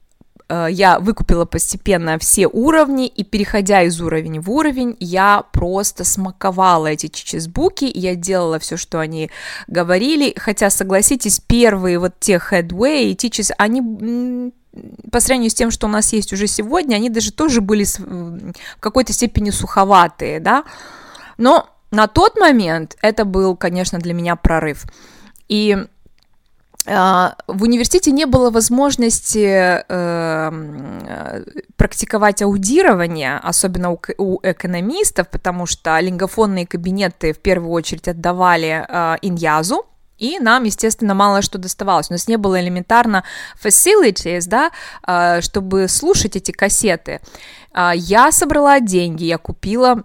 я 0.71 0.99
выкупила 0.99 1.45
постепенно 1.45 2.19
все 2.19 2.47
уровни, 2.47 3.07
и 3.07 3.23
переходя 3.23 3.83
из 3.83 4.00
уровня 4.00 4.40
в 4.40 4.50
уровень, 4.50 4.97
я 4.99 5.45
просто 5.52 6.04
смаковала 6.04 6.88
эти 6.88 7.07
чичесбуки, 7.07 7.85
и 7.85 8.00
я 8.00 8.16
делала 8.16 8.59
все, 8.59 8.76
что 8.76 8.99
они 8.99 9.30
говорили, 9.69 10.35
хотя, 10.37 10.71
согласитесь, 10.71 11.40
первые 11.40 11.99
вот 11.99 12.14
те 12.19 12.40
headway 12.50 13.04
и 13.04 13.14
teachers, 13.14 13.52
они 13.59 14.52
по 15.11 15.21
сравнению 15.21 15.50
с 15.50 15.54
тем, 15.54 15.71
что 15.71 15.87
у 15.87 15.90
нас 15.90 16.12
есть 16.12 16.33
уже 16.33 16.47
сегодня, 16.47 16.97
они 16.97 17.11
даже 17.11 17.33
тоже 17.33 17.61
были 17.61 17.85
в 17.85 18.80
какой-то 18.80 19.12
степени 19.12 19.50
суховатые, 19.50 20.40
да, 20.40 20.64
но 21.38 21.69
на 21.90 22.07
тот 22.07 22.38
момент 22.38 22.97
это 23.02 23.25
был, 23.25 23.57
конечно, 23.57 23.99
для 23.99 24.14
меня 24.14 24.37
прорыв. 24.37 24.85
И 25.49 25.76
в 26.87 27.63
университете 27.63 28.11
не 28.11 28.25
было 28.27 28.51
возможности 28.51 29.85
э, 29.89 31.45
практиковать 31.77 32.43
аудирование, 32.43 33.39
особенно 33.43 33.91
у, 33.93 34.01
у 34.19 34.41
экономистов, 34.43 35.29
потому 35.29 35.67
что 35.67 35.99
лингофонные 36.01 36.67
кабинеты 36.67 37.33
в 37.33 37.39
первую 37.39 37.73
очередь 37.73 38.09
отдавали 38.09 38.87
э, 38.89 39.17
иньязу, 39.23 39.85
и 40.21 40.39
нам, 40.39 40.65
естественно, 40.65 41.15
мало 41.15 41.43
что 41.43 41.59
доставалось. 41.59 42.11
У 42.11 42.13
нас 42.13 42.29
не 42.29 42.37
было 42.37 42.61
элементарно 42.61 43.25
facilities, 43.63 44.45
да, 44.47 44.71
э, 45.07 45.41
чтобы 45.41 45.89
слушать 45.89 46.37
эти 46.37 46.53
кассеты. 46.53 47.21
Э, 47.75 47.93
я 47.95 48.31
собрала 48.31 48.81
деньги, 48.81 49.25
я 49.25 49.39
купила 49.39 50.05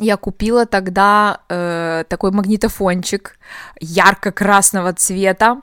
я 0.00 0.16
купила 0.16 0.66
тогда 0.66 1.40
э, 1.48 2.04
такой 2.08 2.30
магнитофончик 2.30 3.38
ярко-красного 3.80 4.92
цвета 4.92 5.60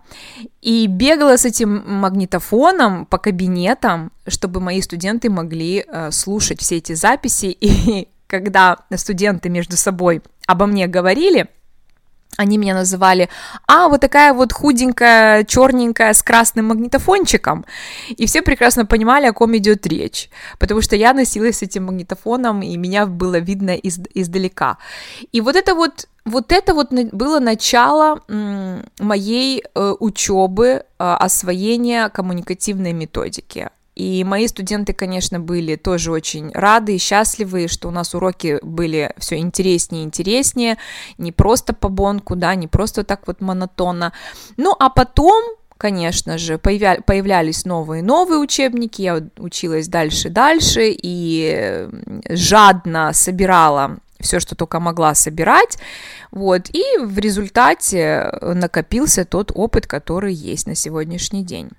и 0.61 0.87
бегала 0.87 1.37
с 1.37 1.45
этим 1.45 1.83
магнитофоном 1.85 3.05
по 3.05 3.17
кабинетам, 3.17 4.11
чтобы 4.27 4.59
мои 4.59 4.81
студенты 4.81 5.29
могли 5.29 5.85
э, 5.87 6.11
слушать 6.11 6.61
все 6.61 6.77
эти 6.77 6.93
записи. 6.93 7.45
И 7.59 8.07
когда 8.27 8.77
студенты 8.95 9.49
между 9.49 9.75
собой 9.75 10.21
обо 10.45 10.65
мне 10.65 10.87
говорили, 10.87 11.47
они 12.37 12.57
меня 12.57 12.73
называли, 12.73 13.29
а, 13.67 13.89
вот 13.89 14.01
такая 14.01 14.33
вот 14.33 14.53
худенькая, 14.53 15.43
черненькая, 15.43 16.13
с 16.13 16.23
красным 16.23 16.67
магнитофончиком, 16.67 17.65
и 18.09 18.25
все 18.25 18.41
прекрасно 18.41 18.85
понимали, 18.85 19.27
о 19.27 19.33
ком 19.33 19.55
идет 19.57 19.85
речь, 19.87 20.29
потому 20.57 20.81
что 20.81 20.95
я 20.95 21.13
носилась 21.13 21.57
с 21.57 21.63
этим 21.63 21.85
магнитофоном, 21.85 22.61
и 22.61 22.77
меня 22.77 23.05
было 23.05 23.39
видно 23.39 23.75
из, 23.75 23.99
издалека. 24.13 24.77
И 25.31 25.41
вот 25.41 25.55
это 25.55 25.75
вот 25.75 26.07
вот 26.25 26.51
это 26.51 26.73
вот 26.73 26.91
было 26.91 27.39
начало 27.39 28.21
моей 28.99 29.63
э, 29.63 29.95
учебы, 29.99 30.67
э, 30.67 30.83
освоения 30.99 32.09
коммуникативной 32.09 32.93
методики. 32.93 33.69
И 33.99 34.23
мои 34.23 34.47
студенты, 34.47 34.93
конечно, 34.93 35.41
были 35.41 35.75
тоже 35.75 36.13
очень 36.13 36.51
рады 36.53 36.95
и 36.95 36.97
счастливы, 36.97 37.67
что 37.67 37.89
у 37.89 37.91
нас 37.91 38.15
уроки 38.15 38.57
были 38.61 39.13
все 39.17 39.35
интереснее 39.39 40.03
и 40.03 40.05
интереснее, 40.05 40.77
не 41.17 41.33
просто 41.33 41.73
по 41.73 41.89
бонку, 41.89 42.37
да, 42.37 42.55
не 42.55 42.67
просто 42.67 43.03
так 43.03 43.27
вот 43.27 43.41
монотонно. 43.41 44.13
Ну, 44.55 44.73
а 44.79 44.89
потом 44.89 45.43
конечно 45.77 46.37
же, 46.37 46.57
появлялись 46.57 47.65
новые 47.65 48.01
новые 48.01 48.39
учебники, 48.39 49.01
я 49.01 49.21
училась 49.37 49.89
дальше 49.89 50.29
дальше 50.29 50.91
и 50.91 51.89
жадно 52.29 53.11
собирала 53.13 53.97
все, 54.21 54.39
что 54.39 54.55
только 54.55 54.79
могла 54.79 55.13
собирать, 55.13 55.77
вот, 56.31 56.69
и 56.69 56.83
в 56.99 57.19
результате 57.19 58.31
накопился 58.41 59.25
тот 59.25 59.51
опыт, 59.53 59.87
который 59.87 60.33
есть 60.33 60.67
на 60.67 60.75
сегодняшний 60.75 61.43
день. 61.43 61.69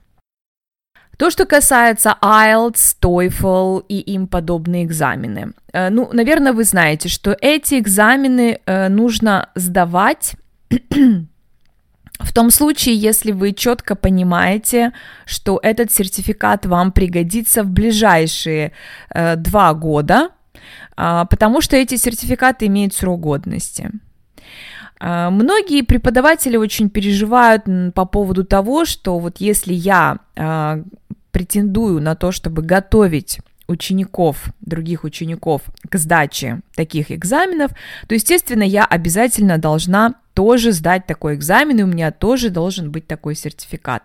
То, 1.16 1.30
что 1.30 1.44
касается 1.44 2.16
IELTS, 2.22 2.96
TOEFL 3.00 3.84
и 3.88 3.98
им 3.98 4.26
подобные 4.26 4.84
экзамены. 4.84 5.52
Э, 5.72 5.90
ну, 5.90 6.08
наверное, 6.12 6.52
вы 6.52 6.64
знаете, 6.64 7.08
что 7.08 7.36
эти 7.40 7.78
экзамены 7.78 8.60
э, 8.64 8.88
нужно 8.88 9.50
сдавать 9.54 10.34
в 12.20 12.32
том 12.32 12.50
случае, 12.50 12.94
если 12.94 13.32
вы 13.32 13.52
четко 13.52 13.96
понимаете, 13.96 14.92
что 15.26 15.58
этот 15.62 15.92
сертификат 15.92 16.66
вам 16.66 16.92
пригодится 16.92 17.62
в 17.62 17.70
ближайшие 17.70 18.72
э, 19.14 19.36
два 19.36 19.74
года, 19.74 20.30
э, 20.96 21.24
потому 21.30 21.60
что 21.60 21.76
эти 21.76 21.96
сертификаты 21.96 22.66
имеют 22.66 22.94
срок 22.94 23.20
годности. 23.20 23.90
Э, 25.00 25.30
многие 25.30 25.82
преподаватели 25.82 26.56
очень 26.56 26.90
переживают 26.90 27.64
по 27.94 28.04
поводу 28.04 28.44
того, 28.44 28.84
что 28.84 29.18
вот 29.18 29.38
если 29.38 29.72
я 29.72 30.18
э, 30.36 30.82
претендую 31.32 32.00
на 32.00 32.14
то, 32.14 32.32
чтобы 32.32 32.62
готовить 32.62 33.40
учеников, 33.68 34.48
других 34.60 35.04
учеников 35.04 35.62
к 35.88 35.96
сдаче 35.96 36.60
таких 36.74 37.10
экзаменов, 37.12 37.70
то, 38.08 38.14
естественно, 38.14 38.64
я 38.64 38.84
обязательно 38.84 39.58
должна 39.58 40.14
тоже 40.34 40.72
сдать 40.72 41.06
такой 41.06 41.36
экзамен, 41.36 41.78
и 41.78 41.82
у 41.82 41.86
меня 41.86 42.10
тоже 42.10 42.50
должен 42.50 42.90
быть 42.90 43.06
такой 43.06 43.34
сертификат. 43.34 44.02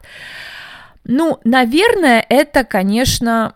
Ну, 1.04 1.40
наверное, 1.44 2.26
это, 2.30 2.64
конечно, 2.64 3.54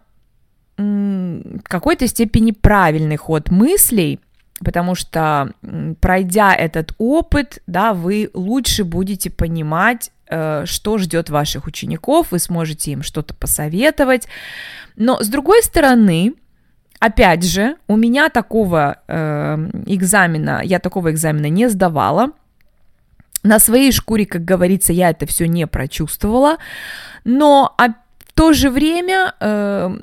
в 0.78 1.62
какой-то 1.64 2.08
степени 2.08 2.52
правильный 2.52 3.18
ход 3.18 3.52
мыслей, 3.52 4.20
потому 4.64 4.96
что, 4.96 5.54
пройдя 6.00 6.54
этот 6.56 6.94
опыт, 6.98 7.62
да, 7.68 7.94
вы 7.94 8.30
лучше 8.34 8.84
будете 8.84 9.30
понимать, 9.30 10.12
что 10.30 10.98
ждет 10.98 11.30
ваших 11.30 11.66
учеников, 11.66 12.28
вы 12.32 12.40
сможете 12.40 12.92
им 12.92 13.04
что-то 13.04 13.34
посоветовать. 13.34 14.28
Но 14.96 15.22
с 15.22 15.28
другой 15.28 15.64
стороны, 15.64 16.34
опять 17.00 17.44
же, 17.44 17.78
у 17.88 17.96
меня 17.96 18.30
такого 18.30 18.98
э, 19.08 19.58
экзамена, 19.86 20.62
я 20.64 20.80
такого 20.80 21.12
экзамена 21.12 21.50
не 21.50 21.70
сдавала. 21.70 22.32
На 23.42 23.60
своей 23.60 23.92
шкуре, 23.92 24.26
как 24.26 24.44
говорится, 24.44 24.92
я 24.92 25.10
это 25.10 25.26
все 25.26 25.48
не 25.48 25.66
прочувствовала, 25.66 26.58
но 27.24 27.74
а 27.78 27.88
в 28.20 28.34
то 28.34 28.54
же 28.54 28.70
время 28.70 29.34
э, 29.40 29.98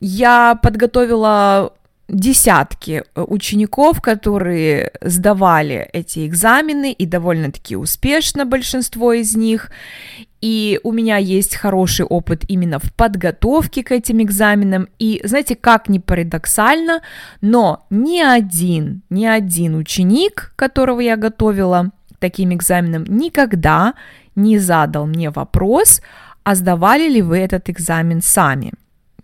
я 0.00 0.58
подготовила 0.62 1.74
десятки 2.08 3.04
э, 3.14 3.22
учеников, 3.22 4.00
которые 4.00 4.92
сдавали 5.00 5.88
эти 5.92 6.26
экзамены, 6.26 6.92
и 6.92 7.06
довольно-таки 7.06 7.76
успешно 7.76 8.44
большинство 8.44 9.12
из 9.12 9.36
них. 9.36 9.70
И 10.40 10.80
у 10.82 10.92
меня 10.92 11.18
есть 11.18 11.54
хороший 11.54 12.04
опыт 12.04 12.44
именно 12.48 12.78
в 12.80 12.92
подготовке 12.92 13.84
к 13.84 13.92
этим 13.92 14.20
экзаменам. 14.22 14.88
И 14.98 15.20
знаете, 15.24 15.54
как 15.54 15.88
ни 15.88 15.98
парадоксально, 15.98 17.00
но 17.40 17.86
ни 17.90 18.18
один, 18.18 19.02
ни 19.08 19.24
один 19.24 19.76
ученик, 19.76 20.52
которого 20.56 21.00
я 21.00 21.16
готовила 21.16 21.92
таким 22.18 22.52
экзаменам, 22.52 23.04
никогда 23.04 23.94
не 24.34 24.58
задал 24.58 25.06
мне 25.06 25.30
вопрос, 25.30 26.02
а 26.42 26.54
сдавали 26.54 27.08
ли 27.08 27.22
вы 27.22 27.38
этот 27.38 27.70
экзамен 27.70 28.20
сами. 28.20 28.72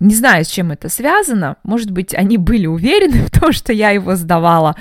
Не 0.00 0.14
знаю, 0.14 0.44
с 0.44 0.48
чем 0.48 0.70
это 0.70 0.88
связано. 0.88 1.56
Может 1.64 1.90
быть, 1.90 2.14
они 2.14 2.36
были 2.36 2.66
уверены 2.66 3.22
в 3.26 3.30
том, 3.30 3.52
что 3.52 3.72
я 3.72 3.90
его 3.90 4.14
сдавала. 4.14 4.76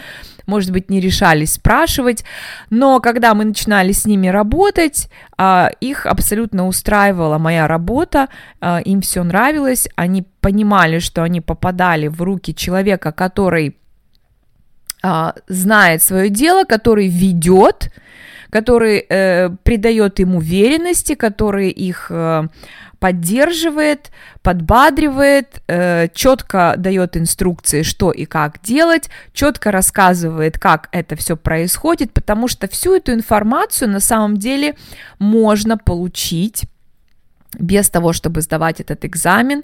Может 0.45 0.71
быть, 0.71 0.89
не 0.89 1.01
решались 1.01 1.53
спрашивать. 1.53 2.23
Но 2.69 3.01
когда 3.01 3.33
мы 3.33 3.43
начинали 3.43 3.91
с 3.91 4.05
ними 4.05 4.27
работать, 4.27 5.09
а, 5.37 5.71
их 5.81 6.05
абсолютно 6.05 6.67
устраивала 6.67 7.37
моя 7.37 7.67
работа. 7.67 8.29
А, 8.61 8.79
им 8.79 9.01
все 9.01 9.23
нравилось. 9.23 9.89
Они 9.95 10.23
понимали, 10.39 10.99
что 10.99 11.23
они 11.23 11.41
попадали 11.41 12.07
в 12.07 12.21
руки 12.21 12.55
человека, 12.55 13.11
который 13.11 13.75
а, 15.03 15.33
знает 15.47 16.01
свое 16.01 16.29
дело, 16.29 16.63
который 16.63 17.07
ведет, 17.07 17.91
который 18.49 19.05
э, 19.09 19.49
придает 19.63 20.19
им 20.19 20.35
уверенности, 20.35 21.15
который 21.15 21.69
их 21.69 22.07
э, 22.09 22.47
поддерживает, 22.99 24.11
подбадривает, 24.41 25.61
э, 25.67 26.07
четко 26.13 26.75
дает 26.77 27.17
инструкции, 27.17 27.83
что 27.83 28.11
и 28.11 28.25
как 28.25 28.61
делать, 28.61 29.09
четко 29.33 29.71
рассказывает, 29.71 30.59
как 30.59 30.89
это 30.91 31.15
все 31.15 31.37
происходит, 31.37 32.13
потому 32.13 32.47
что 32.47 32.67
всю 32.67 32.95
эту 32.95 33.13
информацию 33.13 33.89
на 33.89 33.99
самом 33.99 34.37
деле 34.37 34.75
можно 35.19 35.77
получить 35.77 36.63
без 37.57 37.89
того, 37.89 38.13
чтобы 38.13 38.41
сдавать 38.41 38.81
этот 38.81 39.05
экзамен, 39.05 39.63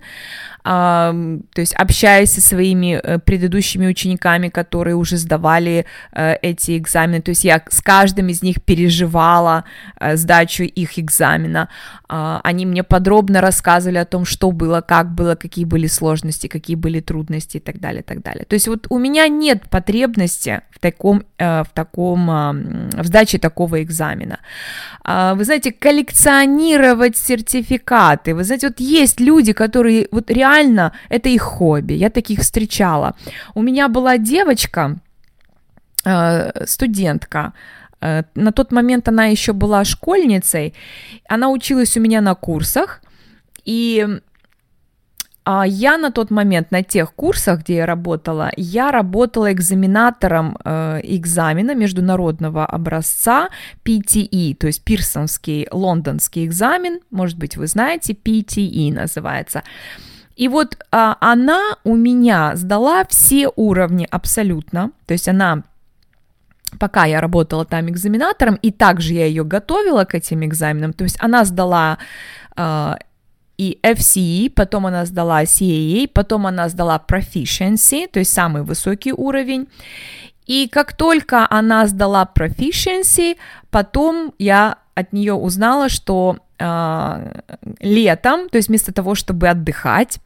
то 0.63 1.41
есть 1.58 1.74
общаясь 1.74 2.32
со 2.32 2.41
своими 2.41 3.00
э, 3.03 3.20
предыдущими 3.20 3.86
учениками, 3.86 4.48
которые 4.48 4.96
уже 4.96 5.17
сдавали 5.17 5.86
э, 6.13 6.36
эти 6.41 6.77
экзамены, 6.77 7.22
то 7.22 7.32
есть 7.32 7.43
я 7.43 7.62
с 7.70 7.82
каждым 7.82 8.29
из 8.29 8.41
них 8.41 8.63
переживала 8.63 9.65
э, 10.00 10.15
сдачу 10.15 10.63
их 10.63 10.98
экзамена, 10.98 11.67
а, 12.08 12.39
они 12.43 12.65
мне 12.65 12.84
подробно 12.84 13.41
рассказывали 13.41 13.98
о 13.98 14.05
том, 14.05 14.24
что 14.24 14.51
было, 14.51 14.82
как 14.82 15.13
было, 15.13 15.36
какие 15.36 15.65
были 15.65 15.88
сложности, 15.88 16.48
какие 16.48 16.77
были 16.77 17.01
трудности 17.01 17.58
и 17.58 17.60
так 17.60 17.79
далее, 17.79 18.01
и 18.01 18.05
так 18.05 18.22
далее. 18.22 18.46
То 18.46 18.53
есть 18.53 18.67
вот 18.67 18.88
у 18.89 19.00
меня 19.00 19.27
нет 19.27 19.70
потребности 19.70 20.62
в 20.70 20.79
таком, 20.79 21.24
в 21.38 21.67
таком, 21.74 22.27
в 22.27 23.05
сдаче 23.05 23.38
такого 23.38 23.82
экзамена. 23.82 24.39
А, 25.03 25.34
вы 25.34 25.43
знаете, 25.43 25.72
коллекционировать 25.72 27.17
сертификаты, 27.17 28.36
вы 28.36 28.43
знаете, 28.43 28.67
вот 28.67 28.79
есть 28.79 29.20
люди, 29.20 29.51
которые 29.53 30.08
вот 30.12 30.29
реально 30.32 30.52
реально 30.53 30.91
это 31.10 31.29
их 31.29 31.41
хобби, 31.41 31.93
я 31.93 32.10
таких 32.10 32.39
встречала. 32.39 33.13
У 33.55 33.62
меня 33.62 33.88
была 33.88 34.17
девочка, 34.17 34.98
э, 36.05 36.65
студентка, 36.65 37.53
э, 38.01 38.24
на 38.36 38.51
тот 38.51 38.72
момент 38.72 39.07
она 39.07 39.25
еще 39.25 39.53
была 39.53 39.86
школьницей, 39.86 40.74
она 41.29 41.50
училась 41.50 41.98
у 41.98 42.01
меня 42.01 42.22
на 42.22 42.36
курсах, 42.36 43.01
и 43.65 44.07
а 45.45 45.65
я 45.67 45.98
на 45.98 46.10
тот 46.10 46.31
момент 46.31 46.72
на 46.72 46.83
тех 46.83 47.13
курсах, 47.15 47.60
где 47.60 47.75
я 47.75 47.86
работала, 47.86 48.50
я 48.55 48.91
работала 48.91 49.51
экзаменатором 49.51 50.57
э, 50.63 51.01
экзамена 51.03 51.75
международного 51.75 52.65
образца 52.65 53.50
PTE, 53.83 54.55
то 54.55 54.67
есть 54.67 54.83
Пирсонский 54.86 55.67
лондонский 55.72 56.45
экзамен, 56.45 57.00
может 57.12 57.38
быть, 57.38 57.57
вы 57.57 57.67
знаете, 57.67 58.13
PTE 58.13 58.93
называется. 58.93 59.63
И 60.36 60.48
вот 60.48 60.78
а, 60.92 61.18
она 61.20 61.78
у 61.84 61.96
меня 61.96 62.56
сдала 62.56 63.06
все 63.06 63.50
уровни 63.56 64.08
абсолютно, 64.10 64.92
то 65.06 65.13
есть 65.13 65.28
она 65.28 65.63
пока 66.80 67.06
я 67.06 67.22
работала 67.22 67.66
там 67.66 67.90
экзаменатором, 67.90 68.56
и 68.56 68.72
также 68.72 69.13
я 69.13 69.25
ее 69.25 69.44
готовила 69.44 70.06
к 70.06 70.16
этим 70.16 70.44
экзаменам, 70.44 70.94
то 70.94 71.04
есть 71.04 71.18
она 71.20 71.46
сдала 71.46 72.00
э, 72.56 72.96
и 73.58 73.80
FCE, 73.84 74.50
потом 74.50 74.88
она 74.88 75.06
сдала 75.06 75.44
CAA, 75.44 76.08
потом 76.08 76.48
она 76.48 76.70
сдала 76.70 77.04
Proficiency, 77.08 78.08
то 78.08 78.20
есть 78.20 78.34
самый 78.34 78.63
высокий 78.63 79.13
уровень, 79.13 79.68
и 80.46 80.68
как 80.68 80.94
только 80.94 81.48
она 81.50 81.88
сдала 81.88 82.28
Proficiency, 82.34 83.38
потом 83.70 84.34
я 84.40 84.78
от 84.96 85.13
нее 85.13 85.34
узнала, 85.34 85.90
что 85.90 86.38
летом, 87.79 88.50
то 88.50 88.58
есть 88.58 88.70
вместо 88.70 88.93
того, 88.93 89.15
чтобы 89.15 89.50
отдыхать, 89.50 90.20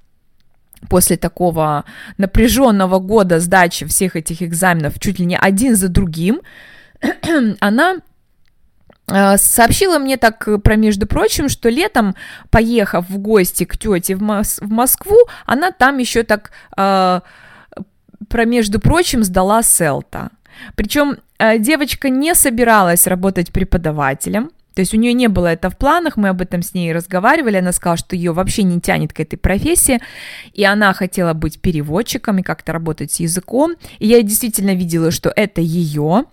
после 0.90 1.18
такого 1.18 1.84
напряженного 2.18 3.00
года 3.00 3.40
сдачи 3.40 3.86
всех 3.86 4.16
этих 4.16 4.42
экзаменов 4.42 5.00
чуть 5.00 5.20
ли 5.20 5.26
не 5.26 5.38
один 5.38 5.76
за 5.76 5.88
другим, 5.88 6.42
она 7.60 7.96
э, 9.08 9.38
сообщила 9.38 10.00
мне 10.00 10.18
так, 10.18 10.48
про 10.64 10.76
между 10.76 11.08
прочим, 11.08 11.50
что 11.50 11.70
летом, 11.70 12.16
поехав 12.50 13.10
в 13.10 13.18
гости 13.18 13.66
к 13.66 13.78
тете 13.78 14.16
в, 14.16 14.22
Мос- 14.22 14.60
в 14.62 14.70
Москву, 14.70 15.18
она 15.46 15.72
там 15.72 15.98
еще 15.98 16.24
так, 16.24 16.52
э, 16.78 17.22
про 18.30 18.46
между 18.46 18.80
прочим, 18.80 19.24
сдала 19.24 19.64
селта. 19.64 20.30
Причем 20.76 21.18
э, 21.40 21.60
девочка 21.60 22.10
не 22.10 22.36
собиралась 22.36 23.08
работать 23.08 23.52
преподавателем, 23.52 24.52
то 24.78 24.82
есть 24.82 24.94
у 24.94 24.98
нее 24.98 25.14
не 25.14 25.28
было 25.28 25.48
это 25.48 25.72
в 25.72 25.76
планах, 25.76 26.18
мы 26.18 26.30
об 26.30 26.40
этом 26.40 26.62
с 26.62 26.76
ней 26.76 26.94
разговаривали, 26.94 27.58
она 27.58 27.72
сказала, 27.72 27.98
что 27.98 28.16
ее 28.16 28.32
вообще 28.32 28.62
не 28.62 28.80
тянет 28.80 29.12
к 29.12 29.20
этой 29.20 29.36
профессии, 29.36 30.00
и 30.54 30.64
она 30.64 30.94
хотела 30.94 31.34
быть 31.34 31.60
переводчиком 31.60 32.38
и 32.38 32.44
как-то 32.44 32.74
работать 32.74 33.12
с 33.12 33.20
языком, 33.20 33.76
и 33.98 34.06
я 34.06 34.22
действительно 34.22 34.76
видела, 34.76 35.10
что 35.10 35.34
это 35.36 35.62
ее, 35.62 36.26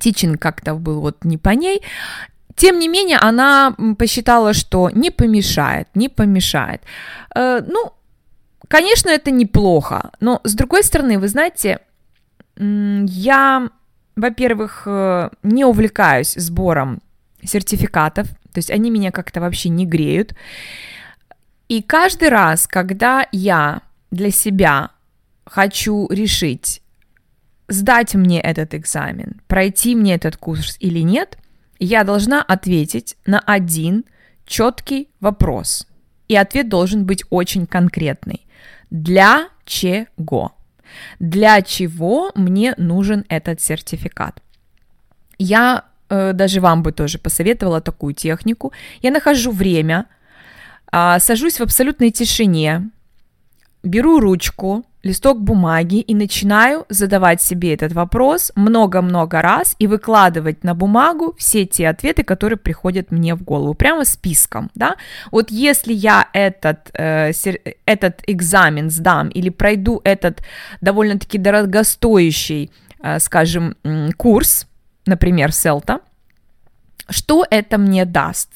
Тичин 0.00 0.36
как-то 0.36 0.74
был 0.74 1.00
вот 1.00 1.24
не 1.24 1.38
по 1.38 1.50
ней, 1.50 1.82
тем 2.56 2.80
не 2.80 2.88
менее, 2.88 3.18
она 3.18 3.76
посчитала, 3.96 4.52
что 4.52 4.90
не 4.90 5.12
помешает, 5.12 5.86
не 5.94 6.08
помешает. 6.08 6.82
Э, 7.36 7.60
ну, 7.64 7.92
конечно, 8.66 9.10
это 9.10 9.30
неплохо, 9.30 10.10
но 10.18 10.40
с 10.42 10.54
другой 10.54 10.82
стороны, 10.82 11.20
вы 11.20 11.28
знаете, 11.28 11.78
я, 12.56 13.68
во-первых, 14.16 14.82
э, 14.86 15.30
не 15.44 15.64
увлекаюсь 15.64 16.34
сбором 16.34 17.00
сертификатов, 17.42 18.28
то 18.28 18.58
есть 18.58 18.70
они 18.70 18.90
меня 18.90 19.10
как-то 19.10 19.40
вообще 19.40 19.68
не 19.68 19.86
греют. 19.86 20.34
И 21.68 21.82
каждый 21.82 22.28
раз, 22.28 22.66
когда 22.66 23.26
я 23.32 23.82
для 24.10 24.30
себя 24.30 24.90
хочу 25.46 26.08
решить, 26.10 26.82
сдать 27.68 28.14
мне 28.14 28.40
этот 28.40 28.74
экзамен, 28.74 29.40
пройти 29.46 29.94
мне 29.94 30.14
этот 30.14 30.36
курс 30.36 30.76
или 30.80 31.00
нет, 31.00 31.38
я 31.78 32.04
должна 32.04 32.42
ответить 32.42 33.16
на 33.26 33.40
один 33.40 34.04
четкий 34.46 35.08
вопрос. 35.20 35.86
И 36.28 36.36
ответ 36.36 36.68
должен 36.68 37.04
быть 37.04 37.24
очень 37.30 37.66
конкретный. 37.66 38.46
Для 38.90 39.48
чего? 39.64 40.54
Для 41.18 41.62
чего 41.62 42.30
мне 42.34 42.74
нужен 42.76 43.24
этот 43.28 43.60
сертификат? 43.60 44.42
Я 45.38 45.84
даже 46.32 46.60
вам 46.60 46.82
бы 46.82 46.92
тоже 46.92 47.18
посоветовала 47.18 47.80
такую 47.80 48.14
технику. 48.14 48.72
Я 49.00 49.10
нахожу 49.10 49.50
время, 49.50 50.06
а, 50.90 51.18
сажусь 51.18 51.58
в 51.58 51.62
абсолютной 51.62 52.10
тишине, 52.10 52.90
беру 53.82 54.20
ручку, 54.20 54.84
листок 55.02 55.40
бумаги 55.40 56.00
и 56.00 56.14
начинаю 56.14 56.84
задавать 56.88 57.42
себе 57.42 57.74
этот 57.74 57.92
вопрос 57.92 58.52
много-много 58.54 59.42
раз 59.42 59.74
и 59.78 59.86
выкладывать 59.86 60.64
на 60.64 60.74
бумагу 60.74 61.34
все 61.38 61.66
те 61.66 61.88
ответы, 61.88 62.22
которые 62.22 62.56
приходят 62.56 63.10
мне 63.10 63.34
в 63.34 63.42
голову, 63.42 63.74
прямо 63.74 64.04
списком, 64.04 64.70
да. 64.74 64.96
Вот 65.30 65.50
если 65.50 65.92
я 65.92 66.28
этот, 66.32 66.90
э, 66.94 67.32
этот 67.84 68.22
экзамен 68.26 68.90
сдам 68.90 69.28
или 69.28 69.50
пройду 69.50 70.00
этот 70.04 70.42
довольно-таки 70.80 71.38
дорогостоящий, 71.38 72.70
э, 73.02 73.18
скажем, 73.18 73.76
курс, 74.16 74.66
например, 75.06 75.52
селта, 75.52 76.00
что 77.08 77.44
это 77.50 77.78
мне 77.78 78.04
даст, 78.04 78.50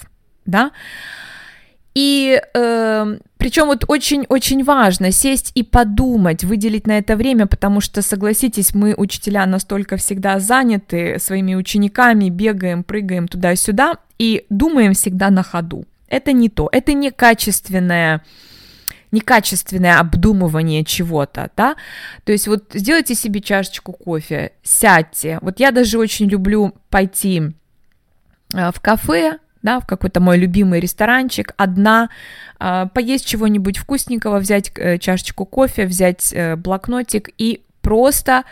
да? 0.44 0.70
И 1.94 2.40
э, 2.54 3.18
причем 3.38 3.66
вот 3.66 3.84
очень-очень 3.88 4.64
важно 4.64 5.10
сесть 5.12 5.52
и 5.54 5.62
подумать, 5.62 6.44
выделить 6.44 6.86
на 6.86 6.98
это 6.98 7.16
время, 7.16 7.46
потому 7.46 7.80
что, 7.80 8.02
согласитесь, 8.02 8.74
мы, 8.74 8.94
учителя, 8.94 9.46
настолько 9.46 9.96
всегда 9.96 10.38
заняты 10.38 11.18
своими 11.18 11.54
учениками, 11.54 12.28
бегаем, 12.28 12.84
прыгаем 12.84 13.28
туда-сюда 13.28 13.96
и 14.18 14.44
думаем 14.50 14.92
всегда 14.92 15.30
на 15.30 15.42
ходу. 15.42 15.86
Это 16.08 16.32
не 16.32 16.50
то, 16.50 16.68
это 16.70 16.92
некачественное 16.92 18.22
некачественное 19.12 19.98
обдумывание 19.98 20.84
чего-то, 20.84 21.50
да, 21.56 21.76
то 22.24 22.32
есть 22.32 22.48
вот 22.48 22.64
сделайте 22.74 23.14
себе 23.14 23.40
чашечку 23.40 23.92
кофе, 23.92 24.52
сядьте, 24.62 25.38
вот 25.42 25.60
я 25.60 25.70
даже 25.70 25.98
очень 25.98 26.26
люблю 26.26 26.74
пойти 26.90 27.52
э, 28.54 28.70
в 28.72 28.80
кафе, 28.80 29.38
да, 29.62 29.80
в 29.80 29.86
какой-то 29.86 30.20
мой 30.20 30.38
любимый 30.38 30.80
ресторанчик, 30.80 31.52
одна, 31.56 32.10
э, 32.58 32.86
поесть 32.94 33.26
чего-нибудь 33.26 33.78
вкусненького, 33.78 34.38
взять 34.38 34.72
э, 34.76 34.98
чашечку 34.98 35.44
кофе, 35.44 35.86
взять 35.86 36.34
блокнотик 36.58 37.30
и 37.38 37.62
просто 37.80 38.44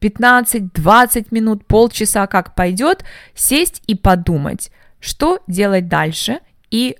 15-20 0.00 1.26
минут, 1.30 1.66
полчаса, 1.66 2.26
как 2.26 2.54
пойдет, 2.54 3.04
сесть 3.34 3.82
и 3.86 3.94
подумать, 3.94 4.70
что 5.00 5.40
делать 5.46 5.88
дальше 5.88 6.40
и 6.70 6.96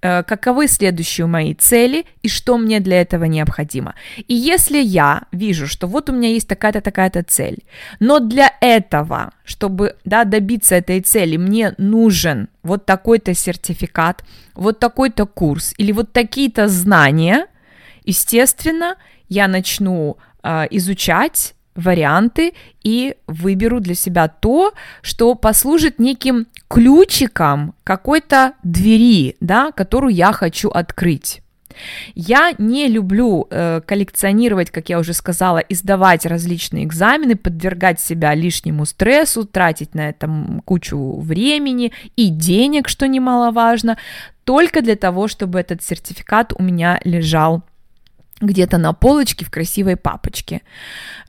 каковы 0.00 0.66
следующие 0.68 1.26
мои 1.26 1.54
цели 1.54 2.06
и 2.22 2.28
что 2.28 2.56
мне 2.58 2.80
для 2.80 3.00
этого 3.00 3.24
необходимо. 3.24 3.94
И 4.26 4.34
если 4.34 4.78
я 4.78 5.24
вижу, 5.32 5.66
что 5.66 5.86
вот 5.86 6.08
у 6.08 6.12
меня 6.12 6.30
есть 6.30 6.48
такая-то, 6.48 6.80
такая-то 6.80 7.22
цель, 7.22 7.58
но 7.98 8.18
для 8.18 8.52
этого, 8.60 9.32
чтобы 9.44 9.96
да, 10.04 10.24
добиться 10.24 10.74
этой 10.74 11.00
цели, 11.00 11.36
мне 11.36 11.74
нужен 11.78 12.48
вот 12.62 12.86
такой-то 12.86 13.34
сертификат, 13.34 14.24
вот 14.54 14.78
такой-то 14.78 15.26
курс 15.26 15.74
или 15.76 15.92
вот 15.92 16.12
такие-то 16.12 16.68
знания, 16.68 17.46
естественно, 18.04 18.96
я 19.28 19.48
начну 19.48 20.16
э, 20.42 20.66
изучать 20.70 21.54
варианты 21.80 22.52
и 22.82 23.16
выберу 23.26 23.80
для 23.80 23.94
себя 23.94 24.28
то, 24.28 24.72
что 25.02 25.34
послужит 25.34 25.98
неким 25.98 26.46
ключиком 26.68 27.74
какой-то 27.84 28.52
двери, 28.62 29.36
да, 29.40 29.72
которую 29.72 30.14
я 30.14 30.32
хочу 30.32 30.68
открыть. 30.70 31.42
Я 32.14 32.52
не 32.58 32.88
люблю 32.88 33.46
э, 33.50 33.80
коллекционировать, 33.86 34.70
как 34.70 34.88
я 34.88 34.98
уже 34.98 35.12
сказала, 35.14 35.58
издавать 35.58 36.26
различные 36.26 36.84
экзамены, 36.84 37.36
подвергать 37.36 38.00
себя 38.00 38.34
лишнему 38.34 38.84
стрессу, 38.84 39.44
тратить 39.44 39.94
на 39.94 40.10
это 40.10 40.28
кучу 40.64 41.18
времени 41.20 41.92
и 42.16 42.28
денег, 42.28 42.88
что 42.88 43.06
немаловажно, 43.06 43.98
только 44.44 44.82
для 44.82 44.96
того, 44.96 45.28
чтобы 45.28 45.60
этот 45.60 45.82
сертификат 45.82 46.52
у 46.58 46.62
меня 46.62 47.00
лежал 47.04 47.62
где-то 48.40 48.78
на 48.78 48.92
полочке 48.92 49.44
в 49.44 49.50
красивой 49.50 49.96
папочке. 49.96 50.62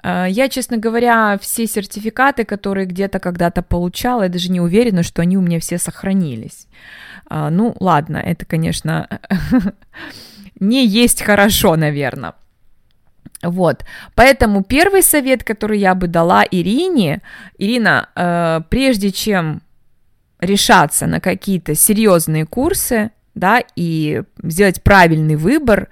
Э, 0.04 0.26
я, 0.30 0.50
честно 0.50 0.78
говоря, 0.78 1.38
все 1.42 1.68
сертификаты, 1.68 2.46
которые 2.46 2.86
где-то 2.86 3.20
когда-то 3.20 3.62
получала, 3.62 4.24
я 4.24 4.30
даже 4.30 4.52
не 4.52 4.62
уверена, 4.62 5.04
что 5.04 5.22
они 5.22 5.38
у 5.38 5.42
меня 5.42 5.60
все 5.60 5.78
сохранились. 5.78 6.68
Э, 7.30 7.50
ну, 7.50 7.76
ладно, 7.80 8.18
это, 8.18 8.46
конечно, 8.46 9.20
не 10.60 10.86
есть 10.86 11.22
хорошо, 11.22 11.76
наверное. 11.76 12.34
Вот, 13.44 13.86
поэтому 14.14 14.64
первый 14.64 15.02
совет, 15.02 15.44
который 15.44 15.80
я 15.80 15.96
бы 15.96 16.08
дала 16.08 16.44
Ирине, 16.50 17.22
Ирина, 17.58 18.10
э, 18.16 18.62
прежде 18.70 19.12
чем 19.12 19.62
решаться 20.40 21.08
на 21.08 21.20
какие-то 21.20 21.76
серьезные 21.76 22.46
курсы, 22.46 23.12
да, 23.34 23.64
и 23.76 24.24
сделать 24.44 24.84
правильный 24.84 25.36
выбор, 25.36 25.90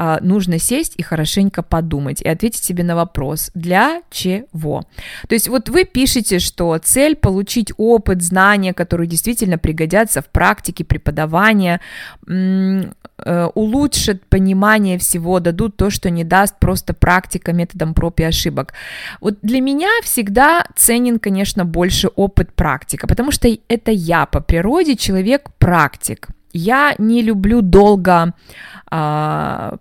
а, 0.00 0.20
нужно 0.22 0.60
сесть 0.60 0.94
и 0.96 1.02
хорошенько 1.02 1.62
подумать 1.62 2.22
и 2.22 2.28
ответить 2.28 2.62
себе 2.62 2.84
на 2.84 2.94
вопрос, 2.94 3.50
для 3.54 4.02
чего. 4.10 4.84
То 5.28 5.34
есть 5.34 5.48
вот 5.48 5.68
вы 5.68 5.84
пишете, 5.84 6.38
что 6.38 6.78
цель 6.78 7.16
получить 7.16 7.72
опыт, 7.76 8.22
знания, 8.22 8.72
которые 8.72 9.08
действительно 9.08 9.58
пригодятся 9.58 10.22
в 10.22 10.26
практике 10.26 10.84
преподавания, 10.84 11.80
э, 12.28 13.48
улучшат 13.54 14.24
понимание 14.28 14.98
всего, 14.98 15.40
дадут 15.40 15.76
то, 15.76 15.90
что 15.90 16.10
не 16.10 16.22
даст 16.22 16.60
просто 16.60 16.94
практика 16.94 17.52
методом 17.52 17.92
проб 17.92 18.20
и 18.20 18.22
ошибок. 18.22 18.74
Вот 19.20 19.38
для 19.42 19.60
меня 19.60 19.90
всегда 20.04 20.64
ценен, 20.76 21.18
конечно, 21.18 21.64
больше 21.64 22.06
опыт 22.06 22.52
практика, 22.52 23.08
потому 23.08 23.32
что 23.32 23.48
это 23.66 23.90
я 23.90 24.26
по 24.26 24.40
природе 24.40 24.94
человек 24.94 25.50
практик. 25.58 26.28
Я 26.58 26.94
не 26.98 27.22
люблю 27.22 27.62
долго 27.62 28.34
а, 28.90 29.76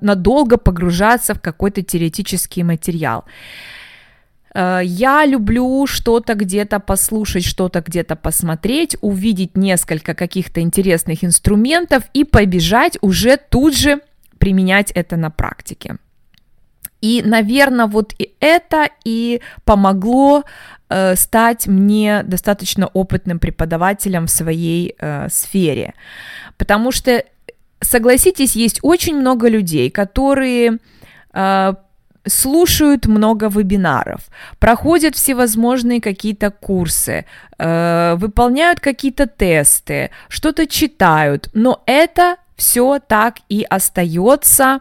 надолго 0.00 0.56
погружаться 0.56 1.34
в 1.34 1.40
какой-то 1.40 1.82
теоретический 1.82 2.62
материал. 2.62 3.24
Э, 4.54 4.80
я 4.82 5.26
люблю 5.26 5.86
что-то 5.86 6.34
где-то 6.34 6.80
послушать, 6.80 7.44
что-то 7.44 7.80
где-то 7.80 8.16
посмотреть, 8.16 8.96
увидеть 9.00 9.56
несколько 9.56 10.14
каких-то 10.14 10.60
интересных 10.60 11.24
инструментов 11.24 12.04
и 12.14 12.24
побежать 12.24 12.98
уже 13.00 13.36
тут 13.36 13.76
же 13.76 14.00
применять 14.38 14.90
это 14.92 15.16
на 15.16 15.30
практике. 15.30 15.96
И, 17.04 17.22
наверное, 17.22 17.86
вот 17.86 18.14
и 18.18 18.30
это 18.40 18.88
и 19.04 19.42
помогло 19.66 20.44
э, 20.88 21.16
стать 21.16 21.66
мне 21.66 22.22
достаточно 22.22 22.86
опытным 22.86 23.38
преподавателем 23.38 24.26
в 24.26 24.30
своей 24.30 24.94
э, 24.98 25.28
сфере. 25.28 25.92
Потому 26.56 26.92
что 26.92 27.22
согласитесь, 27.82 28.56
есть 28.56 28.78
очень 28.80 29.16
много 29.16 29.50
людей, 29.50 29.90
которые 29.90 30.78
э, 31.34 31.74
слушают 32.26 33.04
много 33.04 33.50
вебинаров, 33.50 34.22
проходят 34.58 35.14
всевозможные 35.14 36.00
какие-то 36.00 36.50
курсы, 36.50 37.26
э, 37.58 38.14
выполняют 38.16 38.80
какие-то 38.80 39.26
тесты, 39.26 40.10
что-то 40.30 40.66
читают, 40.66 41.50
но 41.52 41.82
это 41.84 42.36
все 42.56 42.98
так 42.98 43.40
и 43.50 43.66
остается 43.68 44.80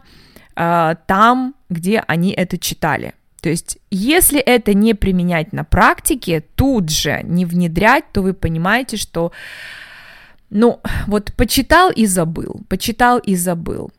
там, 0.55 1.55
где 1.69 2.03
они 2.07 2.31
это 2.31 2.57
читали. 2.57 3.13
То 3.41 3.49
есть, 3.49 3.77
если 3.91 4.39
это 4.39 4.73
не 4.73 4.93
применять 4.93 5.51
на 5.51 5.63
практике, 5.65 6.43
тут 6.55 6.89
же 6.89 7.21
не 7.23 7.45
внедрять, 7.45 8.05
то 8.13 8.21
вы 8.21 8.33
понимаете, 8.33 8.95
что 8.95 9.31
ну, 10.49 10.79
вот 11.07 11.33
почитал 11.33 11.91
и 11.91 12.05
забыл, 12.05 12.61
почитал 12.69 13.17
и 13.17 13.35
забыл. 13.35 13.91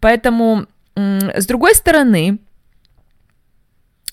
Поэтому, 0.00 0.66
с 0.96 1.46
другой 1.46 1.74
стороны, 1.74 2.38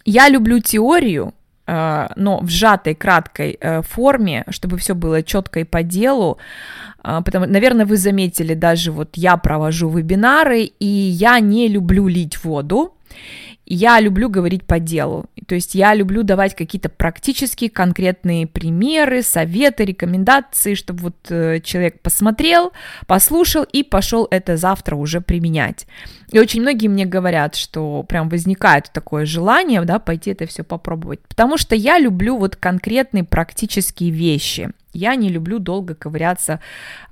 я 0.05 0.29
люблю 0.29 0.59
теорию, 0.59 1.27
э, 1.27 1.33
но 1.65 2.39
в 2.41 2.49
сжатой, 2.49 2.95
краткой 2.95 3.57
э, 3.59 3.81
форме, 3.81 4.43
чтобы 4.49 4.77
все 4.77 4.93
было 4.95 5.23
четко 5.23 5.59
и 5.59 5.63
по 5.63 5.83
делу. 5.83 6.37
Э, 7.03 7.21
потому, 7.23 7.45
наверное, 7.45 7.85
вы 7.85 7.97
заметили, 7.97 8.53
даже 8.53 8.91
вот 8.91 9.17
я 9.17 9.37
провожу 9.37 9.89
вебинары, 9.89 10.63
и 10.79 10.85
я 10.85 11.39
не 11.39 11.67
люблю 11.67 12.07
лить 12.07 12.43
воду. 12.43 12.93
Я 13.65 13.99
люблю 14.01 14.29
говорить 14.29 14.65
по 14.65 14.79
делу, 14.79 15.25
то 15.47 15.55
есть 15.55 15.73
я 15.73 15.93
люблю 15.93 16.23
давать 16.23 16.53
какие-то 16.53 16.89
практические 16.89 17.69
конкретные 17.69 18.45
примеры, 18.45 19.23
советы, 19.23 19.85
рекомендации, 19.85 20.73
чтобы 20.73 20.99
вот 20.99 21.15
э, 21.29 21.61
человек 21.61 22.01
посмотрел, 22.01 22.73
послушал 23.07 23.63
и 23.63 23.83
пошел 23.83 24.27
это 24.29 24.57
завтра 24.57 24.97
уже 24.97 25.21
применять. 25.21 25.87
И 26.31 26.39
очень 26.39 26.61
многие 26.61 26.87
мне 26.87 27.05
говорят, 27.05 27.55
что 27.55 28.03
прям 28.03 28.27
возникает 28.27 28.91
такое 28.91 29.25
желание, 29.25 29.81
да, 29.83 29.99
пойти 29.99 30.31
это 30.31 30.45
все 30.45 30.63
попробовать, 30.63 31.21
потому 31.27 31.57
что 31.57 31.73
я 31.73 31.99
люблю 31.99 32.37
вот 32.37 32.57
конкретные 32.57 33.23
практические 33.23 34.11
вещи, 34.11 34.71
я 34.93 35.15
не 35.15 35.29
люблю 35.29 35.59
долго 35.59 35.95
ковыряться 35.95 36.59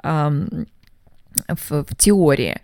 эм, 0.04 0.68
в, 1.48 1.86
в 1.86 1.96
теории. 1.96 2.60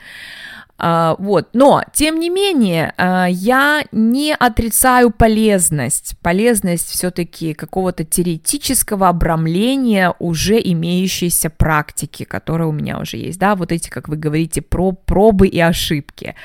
А, 0.80 1.16
вот, 1.18 1.50
но, 1.54 1.84
тем 1.92 2.20
не 2.20 2.30
менее, 2.30 2.94
а, 2.98 3.26
я 3.26 3.84
не 3.92 4.36
отрицаю 4.36 5.10
полезность, 5.10 6.16
полезность 6.22 6.90
все-таки 6.90 7.56
какого-то 7.56 8.04
теоретического 8.04 9.08
обрамления 9.10 10.14
уже 10.20 10.60
имеющейся 10.62 11.50
практики, 11.50 12.26
которая 12.26 12.68
у 12.68 12.72
меня 12.72 13.00
уже 13.00 13.18
есть, 13.18 13.40
да, 13.40 13.56
вот 13.56 13.72
эти, 13.72 13.90
как 13.90 14.08
вы 14.08 14.18
говорите, 14.18 14.62
про 14.62 14.92
пробы 14.92 15.48
и 15.48 15.60
ошибки, 15.60 16.36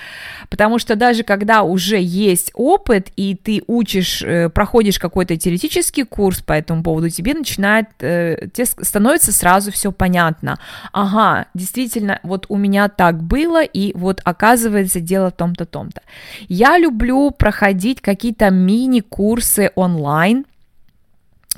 потому 0.48 0.78
что 0.78 0.96
даже 0.96 1.24
когда 1.24 1.62
уже 1.62 1.98
есть 2.00 2.52
опыт, 2.54 3.10
и 3.16 3.34
ты 3.34 3.62
учишь, 3.66 4.22
э, 4.22 4.48
проходишь 4.48 4.98
какой-то 4.98 5.36
теоретический 5.36 6.04
курс 6.04 6.40
по 6.40 6.54
этому 6.54 6.82
поводу, 6.82 7.10
тебе 7.10 7.34
начинает, 7.34 7.88
э, 8.00 8.48
тебе 8.54 8.64
становится 8.64 9.30
сразу 9.30 9.70
все 9.72 9.92
понятно, 9.92 10.58
ага, 10.92 11.48
действительно, 11.52 12.18
вот 12.22 12.46
у 12.48 12.56
меня 12.56 12.88
так 12.88 13.22
было, 13.22 13.62
и 13.62 13.92
вот 13.94 14.21
оказывается, 14.24 15.00
дело 15.00 15.30
в 15.30 15.36
том-то, 15.36 15.66
том-то. 15.66 16.02
Я 16.48 16.78
люблю 16.78 17.30
проходить 17.30 18.00
какие-то 18.00 18.50
мини-курсы 18.50 19.70
онлайн, 19.74 20.44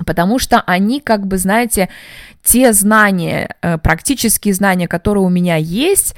потому 0.07 0.38
что 0.38 0.61
они, 0.66 1.00
как 1.00 1.27
бы, 1.27 1.38
знаете, 1.38 1.88
те 2.42 2.72
знания, 2.72 3.57
э, 3.62 3.79
практические 3.79 4.55
знания, 4.55 4.88
которые 4.88 5.24
у 5.24 5.29
меня 5.29 5.57
есть, 5.57 6.14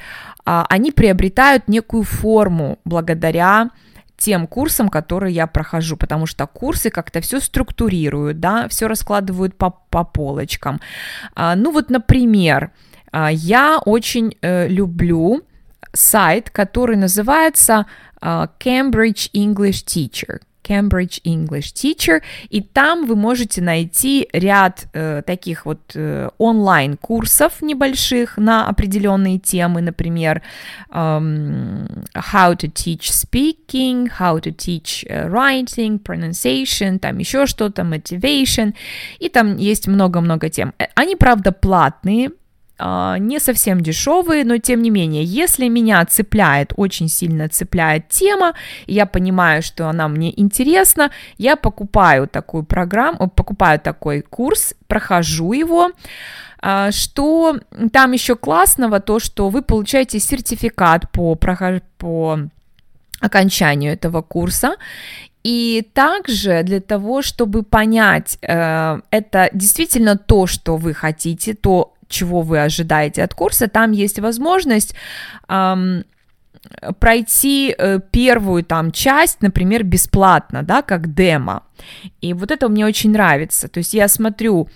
а, 0.47 0.65
они 0.71 0.93
приобретают 0.93 1.69
некую 1.69 2.05
форму 2.05 2.79
благодаря 2.85 3.71
тем 4.17 4.47
курсам, 4.47 4.89
которые 4.89 5.35
я 5.35 5.47
прохожу, 5.47 5.97
потому 5.97 6.27
что 6.27 6.47
курсы 6.47 6.89
как-то 6.91 7.21
все 7.21 7.41
структурируют, 7.41 8.41
да, 8.41 8.69
все 8.69 8.87
раскладывают 8.87 9.57
по, 9.57 9.71
по 9.91 10.05
полочкам. 10.05 10.81
А, 11.35 11.55
ну 11.57 11.73
вот, 11.73 11.91
например, 11.91 12.71
а, 13.13 13.31
я 13.31 13.79
очень 13.85 14.37
э, 14.41 14.69
люблю 14.69 15.43
сайт, 15.97 16.51
который 16.51 16.97
называется 16.97 17.87
uh, 18.21 18.49
Cambridge 18.59 19.31
English 19.33 19.85
Teacher. 19.85 20.41
Cambridge 20.67 21.21
English 21.25 21.73
Teacher, 21.73 22.23
и 22.49 22.61
там 22.61 23.07
вы 23.07 23.17
можете 23.17 23.63
найти 23.63 24.29
ряд 24.33 24.89
э, 24.93 25.23
таких 25.25 25.65
вот 25.65 25.81
э, 25.95 26.29
онлайн-курсов 26.39 27.63
небольших 27.63 28.37
на 28.37 28.69
определенные 28.69 29.39
темы, 29.39 29.81
например, 29.81 30.43
um, 30.91 32.05
how 32.15 32.57
to 32.57 32.71
teach 32.73 33.11
speaking, 33.13 34.11
how 34.19 34.41
to 34.41 34.51
teach 34.51 35.07
uh, 35.09 35.29
writing, 35.31 36.03
pronunciation, 36.03 36.99
там 36.99 37.19
еще 37.19 37.47
что-то, 37.47 37.83
motivation, 37.83 38.75
и 39.19 39.29
там 39.29 39.57
есть 39.57 39.87
много-много 39.87 40.51
тем. 40.51 40.75
Они, 40.95 41.15
правда, 41.17 41.53
платные, 41.53 42.29
а, 42.29 42.33
не 42.79 43.39
совсем 43.41 43.81
дешевые, 43.81 44.45
но 44.45 44.59
тем 44.59 44.83
не 44.83 44.91
менее, 44.91 45.25
если 45.25 45.69
меня 45.69 46.05
цепляет, 46.05 46.73
очень 46.77 47.09
сильно 47.09 47.49
цепляет 47.49 48.09
тема, 48.09 48.55
я 48.87 49.07
понимаю, 49.07 49.63
что 49.63 49.89
она 49.89 50.09
мне 50.09 50.39
интересна, 50.39 51.11
я 51.39 51.57
покупаю 51.57 52.29
такую 52.29 52.65
программу, 52.65 53.29
покупаю 53.29 53.81
такой 53.81 54.21
курс, 54.21 54.75
прохожу 54.89 55.53
его, 55.53 55.91
а, 56.61 56.91
что 56.93 57.59
там 57.93 58.13
еще 58.13 58.37
классного, 58.37 59.01
то, 59.01 59.21
что 59.21 59.49
вы 59.49 59.63
получаете 59.63 60.19
сертификат 60.19 61.11
по, 61.13 61.35
по 61.37 62.39
окончанию 63.21 63.93
этого 63.93 64.21
курса, 64.21 64.77
и 65.47 65.89
также 65.95 66.65
для 66.65 66.81
того, 66.81 67.23
чтобы 67.23 67.63
понять, 67.63 68.37
э, 68.43 69.01
это 69.13 69.49
действительно 69.53 70.19
то, 70.19 70.49
что 70.49 70.77
вы 70.77 70.93
хотите, 70.93 71.55
то, 71.55 71.95
чего 72.09 72.43
вы 72.43 72.63
ожидаете 72.63 73.23
от 73.23 73.35
курса, 73.35 73.69
там 73.69 73.93
есть 73.93 74.19
возможность 74.19 74.95
эм, 75.49 76.05
пройти 76.99 77.75
э, 77.77 78.01
первую 78.11 78.65
там 78.65 78.93
часть, 78.93 79.43
например, 79.43 79.85
бесплатно, 79.85 80.63
да, 80.63 80.83
как 80.83 81.15
демо. 81.15 81.63
И 82.21 82.33
вот 82.35 82.51
это 82.51 82.69
мне 82.69 82.87
очень 82.87 83.13
нравится. 83.13 83.69
То 83.69 83.79
есть 83.79 83.95
я 83.95 84.09
смотрю, 84.09 84.69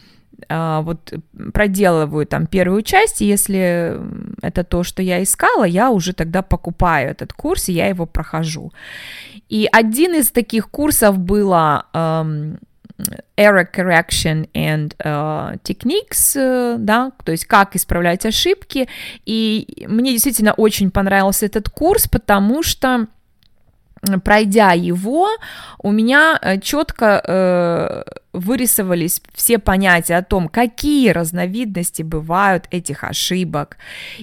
э, 0.48 0.80
вот 0.82 1.12
проделываю 1.52 2.26
там 2.26 2.46
первую 2.46 2.82
часть, 2.82 3.22
и 3.22 3.26
если 3.26 4.00
это 4.42 4.64
то, 4.64 4.82
что 4.82 5.02
я 5.02 5.22
искала, 5.22 5.64
я 5.64 5.90
уже 5.90 6.12
тогда 6.12 6.42
покупаю 6.42 7.10
этот 7.10 7.32
курс, 7.32 7.68
и 7.68 7.72
я 7.72 7.88
его 7.88 8.06
прохожу. 8.06 8.72
И 9.48 9.68
один 9.72 10.14
из 10.14 10.30
таких 10.30 10.70
курсов 10.70 11.18
было 11.18 11.86
эм, 11.92 12.58
error 13.36 13.68
correction 13.70 14.48
and 14.54 14.94
uh, 15.04 15.58
techniques, 15.62 16.36
uh, 16.36 16.76
да, 16.78 17.12
то 17.24 17.32
есть 17.32 17.46
как 17.46 17.76
исправлять 17.76 18.26
ошибки. 18.26 18.88
И 19.26 19.86
мне 19.88 20.12
действительно 20.12 20.52
очень 20.52 20.90
понравился 20.90 21.46
этот 21.46 21.68
курс, 21.68 22.08
потому 22.08 22.62
что 22.62 23.06
пройдя 24.24 24.72
его, 24.72 25.28
у 25.78 25.90
меня 25.90 26.38
э, 26.40 26.58
четко 26.60 27.22
э, 27.26 28.02
вырисовались 28.32 29.20
все 29.34 29.58
понятия 29.58 30.16
о 30.16 30.22
том, 30.22 30.48
какие 30.48 31.10
разновидности 31.10 32.02
бывают 32.02 32.66
этих 32.70 33.04
ошибок 33.04 33.76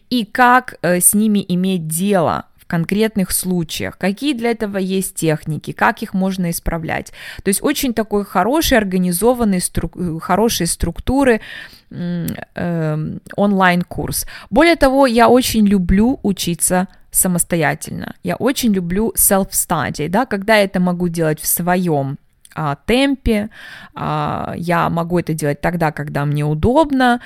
и 0.10 0.26
как 0.26 0.78
э, 0.82 1.00
с 1.00 1.14
ними 1.14 1.44
иметь 1.48 1.88
дело 1.88 2.46
конкретных 2.68 3.32
случаях, 3.32 3.98
какие 3.98 4.34
для 4.34 4.52
этого 4.52 4.78
есть 4.78 5.16
техники, 5.16 5.72
как 5.72 6.02
их 6.02 6.14
можно 6.14 6.50
исправлять. 6.50 7.12
То 7.44 7.50
есть 7.50 7.64
очень 7.64 7.94
такой 7.94 8.26
хороший, 8.26 8.78
организованный, 8.78 9.60
стру- 9.60 10.20
хорошие 10.20 10.68
структуры 10.68 11.42
э, 11.90 13.18
онлайн-курс. 13.36 14.26
Более 14.50 14.76
того, 14.76 15.08
я 15.08 15.30
очень 15.30 15.66
люблю 15.66 16.20
учиться 16.24 16.88
самостоятельно. 17.12 18.16
Я 18.24 18.36
очень 18.36 18.74
люблю 18.74 19.14
self-study, 19.16 20.10
да, 20.10 20.26
когда 20.26 20.58
я 20.58 20.64
это 20.64 20.80
могу 20.80 21.08
делать 21.08 21.42
в 21.42 21.48
своем 21.48 22.18
а, 22.56 22.76
темпе, 22.76 23.50
а, 23.94 24.54
я 24.58 24.90
могу 24.90 25.20
это 25.20 25.34
делать 25.34 25.62
тогда, 25.62 25.92
когда 25.92 26.26
мне 26.26 26.44
удобно, 26.44 27.22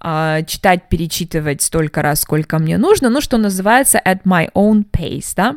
а, 0.00 0.42
читать, 0.42 0.88
перечитывать 0.88 1.62
столько 1.62 2.02
раз, 2.02 2.20
сколько 2.20 2.58
мне 2.58 2.78
нужно, 2.78 3.10
ну, 3.10 3.20
что 3.20 3.38
называется 3.38 4.00
at 4.04 4.22
my 4.24 4.50
own 4.54 4.84
pace, 4.90 5.32
да. 5.36 5.56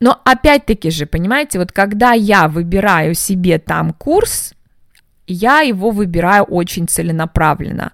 Но 0.00 0.20
опять-таки 0.24 0.90
же, 0.90 1.06
понимаете, 1.06 1.58
вот 1.58 1.72
когда 1.72 2.12
я 2.12 2.48
выбираю 2.48 3.14
себе 3.14 3.58
там 3.58 3.92
курс, 3.92 4.54
я 5.26 5.60
его 5.60 5.90
выбираю 5.90 6.44
очень 6.44 6.86
целенаправленно. 6.86 7.92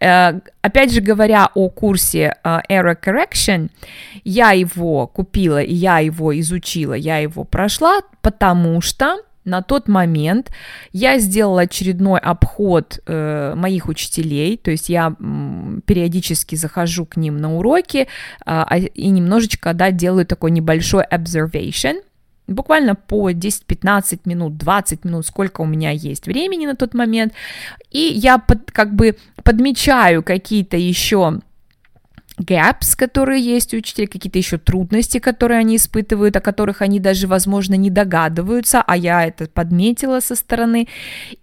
Uh, 0.00 0.42
опять 0.60 0.92
же 0.92 1.00
говоря 1.00 1.48
о 1.54 1.70
курсе 1.70 2.34
uh, 2.42 2.60
Error 2.68 2.98
Correction, 3.00 3.70
я 4.24 4.50
его 4.50 5.06
купила, 5.06 5.62
я 5.62 6.00
его 6.00 6.38
изучила, 6.40 6.94
я 6.94 7.18
его 7.18 7.44
прошла, 7.44 8.00
потому 8.20 8.80
что 8.80 9.18
на 9.44 9.62
тот 9.62 9.88
момент 9.88 10.50
я 10.92 11.18
сделала 11.18 11.62
очередной 11.62 12.20
обход 12.20 13.00
э, 13.06 13.54
моих 13.54 13.88
учителей, 13.88 14.56
то 14.56 14.70
есть 14.70 14.88
я 14.88 15.14
периодически 15.86 16.56
захожу 16.56 17.06
к 17.06 17.16
ним 17.16 17.36
на 17.36 17.56
уроки 17.56 18.08
э, 18.46 18.78
и 18.94 19.08
немножечко, 19.08 19.74
да, 19.74 19.90
делаю 19.90 20.26
такой 20.26 20.50
небольшой 20.50 21.04
observation, 21.04 22.00
буквально 22.46 22.94
по 22.94 23.30
10-15 23.30 24.20
минут, 24.24 24.56
20 24.56 25.04
минут, 25.04 25.26
сколько 25.26 25.60
у 25.60 25.66
меня 25.66 25.90
есть 25.90 26.26
времени 26.26 26.66
на 26.66 26.76
тот 26.76 26.94
момент, 26.94 27.32
и 27.90 28.00
я 28.00 28.38
под, 28.38 28.70
как 28.70 28.94
бы 28.94 29.16
подмечаю 29.42 30.22
какие-то 30.22 30.76
еще 30.76 31.40
gaps, 32.38 32.96
которые 32.96 33.40
есть 33.40 33.74
у 33.74 33.76
учителей, 33.76 34.06
какие-то 34.06 34.38
еще 34.38 34.58
трудности, 34.58 35.18
которые 35.18 35.60
они 35.60 35.76
испытывают, 35.76 36.36
о 36.36 36.40
которых 36.40 36.82
они 36.82 37.00
даже, 37.00 37.26
возможно, 37.26 37.74
не 37.74 37.90
догадываются, 37.90 38.82
а 38.86 38.96
я 38.96 39.24
это 39.24 39.46
подметила 39.46 40.20
со 40.20 40.34
стороны. 40.34 40.88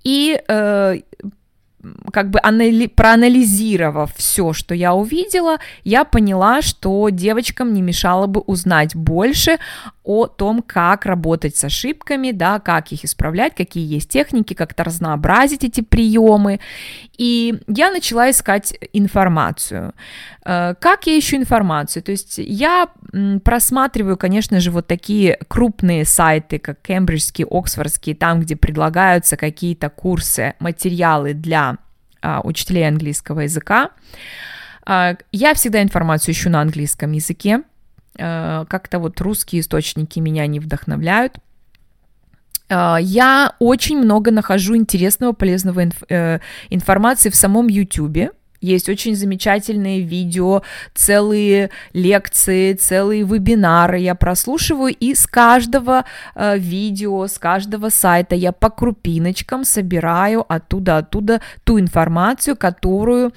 И 0.04 0.41
э, 0.47 0.99
как 2.12 2.30
бы 2.30 2.39
анали- 2.39 2.88
проанализировав 2.88 4.13
все, 4.15 4.54
что 4.54 4.75
я 4.75 4.93
увидела, 4.93 5.58
я 5.84 6.04
поняла, 6.04 6.62
что 6.62 7.10
девочкам 7.10 7.73
не 7.73 7.82
мешало 7.82 8.27
бы 8.27 8.41
узнать 8.41 8.95
больше 8.95 9.58
о 10.04 10.27
том, 10.27 10.62
как 10.62 11.06
работать 11.06 11.56
с 11.56 11.63
ошибками, 11.63 12.32
да, 12.32 12.60
как 12.60 12.91
их 12.91 13.04
исправлять, 13.04 13.56
какие 13.56 13.86
есть 13.86 14.10
техники, 14.10 14.54
как-то 14.54 14.84
разнообразить 14.84 15.63
эти 15.63 15.82
приемы. 15.82 16.60
И 17.21 17.62
я 17.67 17.91
начала 17.91 18.31
искать 18.31 18.73
информацию. 18.93 19.93
Э, 20.43 20.73
как 20.81 21.05
я 21.05 21.19
ищу 21.19 21.38
информацию? 21.38 22.01
То 22.01 22.12
есть 22.12 22.39
я 22.39 22.88
просматриваю, 23.43 24.17
конечно 24.17 24.60
же, 24.60 24.71
вот 24.71 24.88
такие 24.88 25.38
крупные 25.47 26.03
сайты, 26.05 26.57
как 26.57 26.81
кембриджские, 26.81 27.45
оксфордские, 27.47 28.15
там, 28.15 28.39
где 28.39 28.55
предлагаются 28.55 29.38
какие-то 29.38 29.91
курсы, 29.91 30.55
материалы 30.57 31.36
для 31.36 31.77
а, 32.23 32.41
учителей 32.43 32.88
английского 32.88 33.41
языка. 33.41 33.91
А, 34.84 35.15
я 35.31 35.53
всегда 35.53 35.84
информацию 35.84 36.34
ищу 36.34 36.49
на 36.49 36.62
английском 36.62 37.12
языке. 37.12 37.62
А, 38.17 38.65
как-то 38.65 38.97
вот 38.97 39.21
русские 39.21 39.62
источники 39.62 40.17
меня 40.17 40.47
не 40.47 40.60
вдохновляют. 40.60 41.38
Я 42.71 43.53
очень 43.60 43.97
много 43.97 44.31
нахожу 44.31 44.75
интересного, 44.75 45.34
полезного 45.34 45.84
инф- 45.86 46.05
э, 46.10 46.39
информации 46.69 47.29
в 47.29 47.36
самом 47.36 47.67
YouTube. 47.67 48.31
Есть 48.62 48.89
очень 48.89 49.15
замечательные 49.15 50.01
видео, 50.01 50.62
целые 50.93 51.71
лекции, 51.93 52.73
целые 52.73 53.23
вебинары 53.23 53.99
я 53.99 54.13
прослушиваю, 54.13 54.93
и 54.93 55.15
с 55.15 55.25
каждого 55.25 56.05
э, 56.36 56.60
видео, 56.60 57.25
с 57.25 57.39
каждого 57.39 57.89
сайта 57.89 58.36
я 58.36 58.51
по 58.51 58.69
крупиночкам 58.69 59.65
собираю 59.65 60.45
оттуда-оттуда 60.47 61.41
ту 61.63 61.79
информацию, 61.79 62.55
которую 62.55 63.34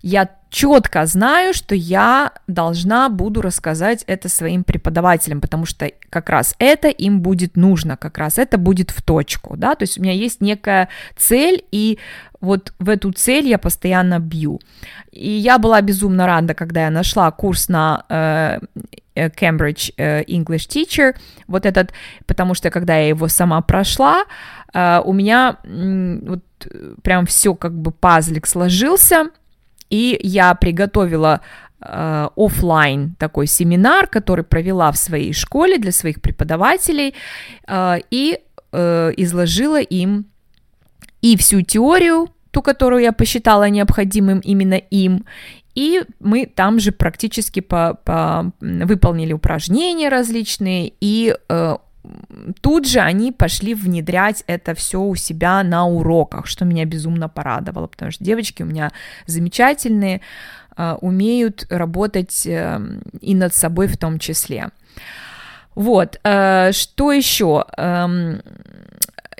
я 0.00 0.28
четко 0.50 1.06
знаю, 1.06 1.54
что 1.54 1.74
я 1.74 2.32
должна 2.46 3.08
буду 3.08 3.42
рассказать 3.42 4.04
это 4.06 4.28
своим 4.28 4.64
преподавателям, 4.64 5.40
потому 5.40 5.66
что 5.66 5.90
как 6.10 6.30
раз 6.30 6.54
это 6.58 6.88
им 6.88 7.20
будет 7.20 7.56
нужно, 7.56 7.96
как 7.96 8.18
раз 8.18 8.38
это 8.38 8.58
будет 8.58 8.90
в 8.90 9.02
точку, 9.02 9.56
да, 9.56 9.74
то 9.74 9.82
есть 9.82 9.98
у 9.98 10.02
меня 10.02 10.12
есть 10.12 10.40
некая 10.40 10.88
цель, 11.16 11.64
и 11.70 11.98
вот 12.40 12.72
в 12.78 12.88
эту 12.88 13.12
цель 13.12 13.46
я 13.48 13.58
постоянно 13.58 14.20
бью. 14.20 14.60
И 15.10 15.28
я 15.28 15.58
была 15.58 15.80
безумно 15.80 16.26
рада, 16.26 16.54
когда 16.54 16.84
я 16.84 16.90
нашла 16.90 17.30
курс 17.30 17.68
на 17.68 18.04
э, 18.08 18.60
э 19.14 19.28
Cambridge 19.28 19.92
э, 19.96 20.22
English 20.24 20.68
Teacher, 20.68 21.16
вот 21.48 21.66
этот, 21.66 21.92
потому 22.26 22.54
что 22.54 22.70
когда 22.70 22.96
я 22.96 23.08
его 23.08 23.28
сама 23.28 23.60
прошла, 23.60 24.24
э, 24.72 25.00
у 25.04 25.12
меня 25.12 25.56
э, 25.64 26.18
вот 26.22 26.40
прям 27.02 27.26
все 27.26 27.54
как 27.54 27.72
бы 27.72 27.90
пазлик 27.90 28.46
сложился, 28.46 29.30
и 29.90 30.18
я 30.22 30.54
приготовила 30.54 31.40
э, 31.80 32.28
офлайн 32.36 33.14
такой 33.18 33.46
семинар, 33.46 34.06
который 34.06 34.44
провела 34.44 34.90
в 34.92 34.96
своей 34.96 35.32
школе 35.32 35.78
для 35.78 35.92
своих 35.92 36.20
преподавателей 36.20 37.14
э, 37.66 37.98
и 38.10 38.38
э, 38.72 39.12
изложила 39.16 39.80
им 39.80 40.26
и 41.22 41.36
всю 41.36 41.62
теорию, 41.62 42.28
ту, 42.50 42.62
которую 42.62 43.02
я 43.02 43.12
посчитала 43.12 43.68
необходимым 43.68 44.40
именно 44.40 44.74
им, 44.74 45.24
и 45.74 46.02
мы 46.20 46.46
там 46.46 46.80
же 46.80 46.90
практически 46.92 47.60
по, 47.60 47.98
по, 48.04 48.52
выполнили 48.60 49.32
упражнения 49.32 50.08
различные, 50.08 50.92
и 51.00 51.36
тут 52.60 52.86
же 52.86 53.00
они 53.00 53.32
пошли 53.32 53.74
внедрять 53.74 54.44
это 54.46 54.74
все 54.74 55.00
у 55.00 55.14
себя 55.14 55.62
на 55.62 55.86
уроках, 55.86 56.46
что 56.46 56.64
меня 56.64 56.84
безумно 56.84 57.28
порадовало, 57.28 57.86
потому 57.86 58.10
что 58.10 58.24
девочки 58.24 58.62
у 58.62 58.66
меня 58.66 58.90
замечательные, 59.26 60.20
э, 60.76 60.96
умеют 61.00 61.66
работать 61.70 62.46
э, 62.46 62.80
и 63.20 63.34
над 63.34 63.54
собой 63.54 63.86
в 63.88 63.96
том 63.96 64.18
числе. 64.18 64.70
Вот, 65.74 66.18
э, 66.24 66.72
что 66.72 67.12
еще? 67.12 67.64
Эм, 67.76 68.42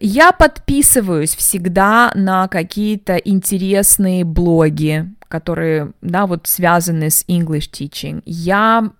я 0.00 0.32
подписываюсь 0.32 1.34
всегда 1.34 2.12
на 2.14 2.46
какие-то 2.48 3.16
интересные 3.16 4.24
блоги, 4.24 5.10
которые, 5.26 5.92
да, 6.00 6.26
вот 6.26 6.46
связаны 6.46 7.10
с 7.10 7.24
English 7.26 7.70
teaching. 7.70 8.22
Я 8.24 8.90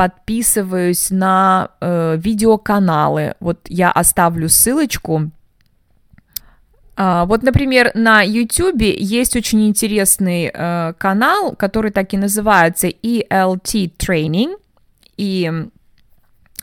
подписываюсь 0.00 1.10
на 1.10 1.72
э, 1.82 2.16
видеоканалы. 2.16 3.34
Вот 3.38 3.58
я 3.68 3.92
оставлю 3.92 4.48
ссылочку. 4.48 5.30
А, 6.96 7.26
вот, 7.26 7.42
например, 7.42 7.90
на 7.92 8.22
YouTube 8.22 8.80
есть 8.80 9.36
очень 9.36 9.68
интересный 9.68 10.50
э, 10.54 10.94
канал, 10.96 11.54
который 11.54 11.90
так 11.90 12.14
и 12.14 12.16
называется 12.16 12.88
ELT 12.88 13.92
Training. 13.98 14.56
И 15.18 15.52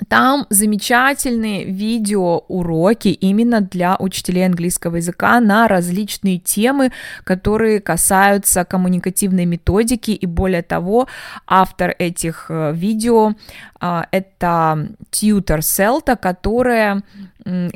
там 0.08 0.46
замечательные 0.50 1.66
видеоуроки 1.66 3.08
именно 3.08 3.62
для 3.62 3.96
учителей 3.98 4.46
английского 4.46 4.98
языка 4.98 5.40
на 5.40 5.68
различные 5.68 6.38
темы, 6.38 6.92
которые 7.24 7.80
касаются 7.82 8.64
коммуникативной 8.64 9.46
методики. 9.46 10.12
И 10.12 10.26
более 10.26 10.62
того, 10.62 11.08
автор 11.48 11.96
этих 11.98 12.46
э, 12.50 12.74
видео 12.74 13.34
э, 13.82 14.02
это 14.12 14.90
Тьютер 15.10 15.64
Селта, 15.64 16.16
которая 16.16 17.04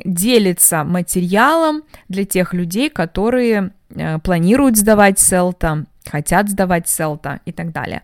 делится 0.04 0.84
материалом 0.84 1.82
для 2.08 2.24
тех 2.24 2.52
людей, 2.52 2.90
которые 2.90 3.72
э, 3.90 4.18
планируют 4.18 4.76
сдавать 4.76 5.18
Селта, 5.18 5.86
хотят 6.10 6.48
сдавать 6.48 6.88
Селта 6.88 7.40
и 7.44 7.52
так 7.52 7.72
далее. 7.72 8.02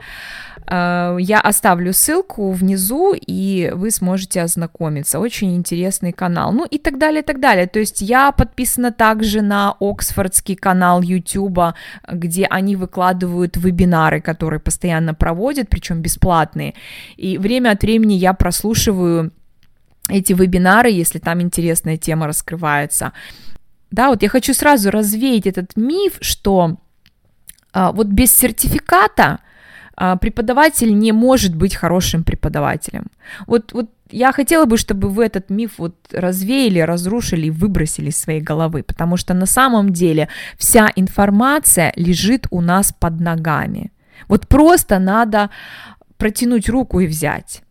Э, 0.66 1.16
я 1.18 1.40
оставлю 1.40 1.92
ссылку 1.92 2.52
внизу, 2.52 3.14
и 3.14 3.72
вы 3.74 3.90
сможете 3.90 4.42
ознакомиться. 4.42 5.18
Очень 5.18 5.56
интересный 5.56 6.12
канал. 6.12 6.52
Ну 6.52 6.66
и 6.66 6.78
так 6.78 6.98
далее, 6.98 7.22
и 7.22 7.24
так 7.24 7.40
далее. 7.40 7.66
То 7.66 7.78
есть 7.78 8.00
я 8.00 8.32
подписана 8.32 8.92
также 8.92 9.42
на 9.42 9.74
Оксфордский 9.80 10.56
канал 10.56 11.02
YouTube, 11.02 11.74
где 12.10 12.46
они 12.46 12.76
выкладывают 12.76 13.56
вебинары, 13.56 14.20
которые 14.20 14.60
постоянно 14.60 15.14
проводят, 15.14 15.68
причем 15.68 16.02
бесплатные. 16.02 16.74
И 17.16 17.38
время 17.38 17.70
от 17.70 17.82
времени 17.82 18.14
я 18.14 18.34
прослушиваю 18.34 19.32
эти 20.08 20.32
вебинары, 20.32 20.90
если 20.90 21.18
там 21.18 21.40
интересная 21.42 21.96
тема 21.96 22.26
раскрывается. 22.26 23.12
Да, 23.90 24.08
вот 24.08 24.22
я 24.22 24.28
хочу 24.28 24.52
сразу 24.52 24.90
развеять 24.90 25.46
этот 25.46 25.76
миф, 25.76 26.18
что 26.20 26.76
вот 27.72 28.06
без 28.06 28.36
сертификата 28.36 29.40
а, 30.00 30.16
преподаватель 30.16 30.96
не 30.96 31.12
может 31.12 31.56
быть 31.56 31.74
хорошим 31.74 32.22
преподавателем. 32.22 33.06
Вот, 33.46 33.72
вот 33.72 33.90
я 34.10 34.32
хотела 34.32 34.64
бы, 34.64 34.76
чтобы 34.76 35.08
вы 35.08 35.24
этот 35.24 35.50
миф 35.50 35.72
вот 35.78 35.94
развеяли, 36.12 36.78
разрушили, 36.78 37.50
выбросили 37.50 38.10
из 38.10 38.16
своей 38.16 38.40
головы, 38.40 38.82
потому 38.82 39.16
что 39.16 39.34
на 39.34 39.46
самом 39.46 39.92
деле 39.92 40.28
вся 40.56 40.92
информация 40.96 41.92
лежит 41.96 42.46
у 42.50 42.60
нас 42.60 42.92
под 42.92 43.20
ногами. 43.20 43.90
Вот 44.28 44.46
просто 44.46 44.98
надо 44.98 45.50
протянуть 46.16 46.68
руку 46.68 47.00
и 47.00 47.06
взять. 47.06 47.62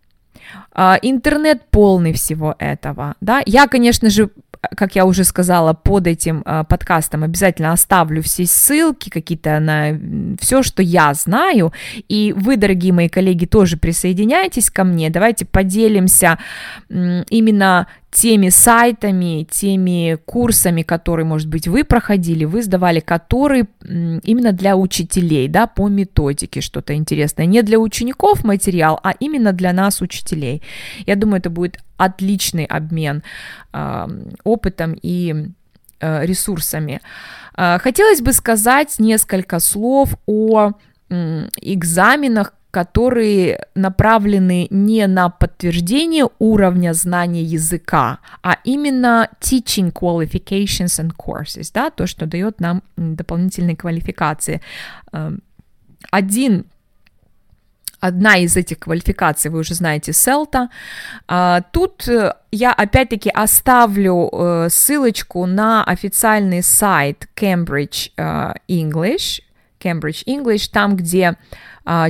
А, 0.74 1.00
интернет 1.02 1.70
полный 1.70 2.14
всего 2.14 2.56
этого, 2.60 3.16
да. 3.22 3.42
Я, 3.46 3.68
конечно 3.68 4.10
же, 4.10 4.30
как 4.76 4.96
я 4.96 5.06
уже 5.06 5.24
сказала, 5.24 5.74
под 5.74 6.08
этим 6.08 6.44
э, 6.46 6.64
подкастом 6.68 7.24
обязательно 7.24 7.72
оставлю 7.72 8.22
все 8.22 8.46
ссылки 8.46 9.10
какие-то 9.10 9.60
на 9.60 10.00
все, 10.40 10.64
что 10.64 10.82
я 10.82 11.14
знаю. 11.14 11.74
И 12.08 12.34
вы, 12.36 12.58
дорогие 12.58 12.94
мои 12.94 13.10
коллеги, 13.10 13.46
тоже 13.46 13.78
присоединяйтесь 13.78 14.70
ко 14.70 14.84
мне. 14.84 15.10
Давайте 15.10 15.46
поделимся 15.46 16.38
именно 16.90 17.88
теми 18.22 18.50
сайтами, 18.50 19.44
теми 19.44 20.18
курсами, 20.26 20.82
которые, 20.82 21.26
может 21.26 21.48
быть, 21.48 21.68
вы 21.68 21.84
проходили, 21.84 22.46
вы 22.46 22.64
сдавали, 22.64 23.00
которые 23.00 23.68
именно 23.84 24.54
для 24.54 24.76
учителей, 24.76 25.48
да, 25.48 25.68
по 25.68 25.88
методике 25.88 26.62
что-то 26.62 26.96
интересное. 26.96 27.46
Не 27.46 27.62
для 27.62 27.78
учеников 27.78 28.44
материал, 28.44 29.00
а 29.04 29.14
именно 29.20 29.54
для 29.54 29.72
нас, 29.72 30.02
учителей. 30.02 30.64
Я 31.06 31.16
думаю, 31.16 31.38
это 31.38 31.52
будет 31.52 31.78
отличный 31.98 32.66
обмен 32.66 33.22
э, 33.74 34.08
опытом 34.44 34.96
и 35.00 35.52
э, 36.00 36.26
ресурсами. 36.26 37.02
Э, 37.56 37.78
хотелось 37.78 38.22
бы 38.22 38.34
сказать 38.34 38.96
несколько 39.00 39.60
слов 39.60 40.16
о 40.26 40.72
экзаменах, 41.10 42.54
которые 42.78 43.66
направлены 43.74 44.68
не 44.70 45.08
на 45.08 45.30
подтверждение 45.30 46.30
уровня 46.38 46.94
знания 46.94 47.42
языка, 47.42 48.20
а 48.44 48.58
именно 48.64 49.30
teaching 49.42 49.92
qualifications 49.92 51.02
and 51.02 51.12
courses, 51.18 51.72
да, 51.74 51.90
то, 51.90 52.06
что 52.06 52.28
дает 52.28 52.60
нам 52.60 52.84
дополнительные 52.96 53.76
квалификации. 53.76 54.62
Эм, 55.12 55.42
один 56.12 56.66
одна 58.00 58.38
из 58.38 58.56
этих 58.56 58.78
квалификаций, 58.78 59.50
вы 59.50 59.62
уже 59.62 59.74
знаете, 59.74 60.14
селта. 60.14 60.70
А, 61.28 61.62
тут 61.72 62.08
э, 62.08 62.36
я 62.52 62.74
опять-таки 62.74 63.32
оставлю 63.32 64.30
э, 64.32 64.68
ссылочку 64.70 65.48
на 65.48 65.84
официальный 65.84 66.62
сайт 66.62 67.28
Cambridge 67.36 68.12
э, 68.18 68.54
English, 68.68 69.42
Cambridge 69.80 70.24
English, 70.28 70.70
там, 70.72 70.96
где 70.96 71.38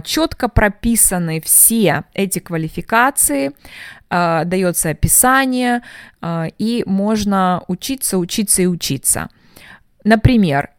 четко 0.04 0.50
прописаны 0.50 1.42
все 1.42 2.04
эти 2.14 2.40
квалификации, 2.40 3.52
дается 4.10 4.90
описание, 4.90 5.82
и 6.58 6.84
можно 6.86 7.64
учиться, 7.68 8.18
учиться 8.18 8.62
и 8.62 8.66
учиться. 8.66 9.30
Например, 10.08 10.70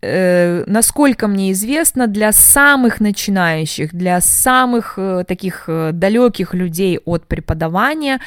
э, 0.00 0.62
насколько 0.66 1.26
мне 1.26 1.50
известно, 1.50 2.06
для 2.06 2.30
самых 2.30 3.00
начинающих, 3.00 3.92
для 3.92 4.20
самых 4.20 4.94
э, 4.96 5.24
таких 5.26 5.64
э, 5.66 5.90
далеких 5.92 6.54
людей 6.54 7.00
от 7.04 7.26
преподавания, 7.26 8.20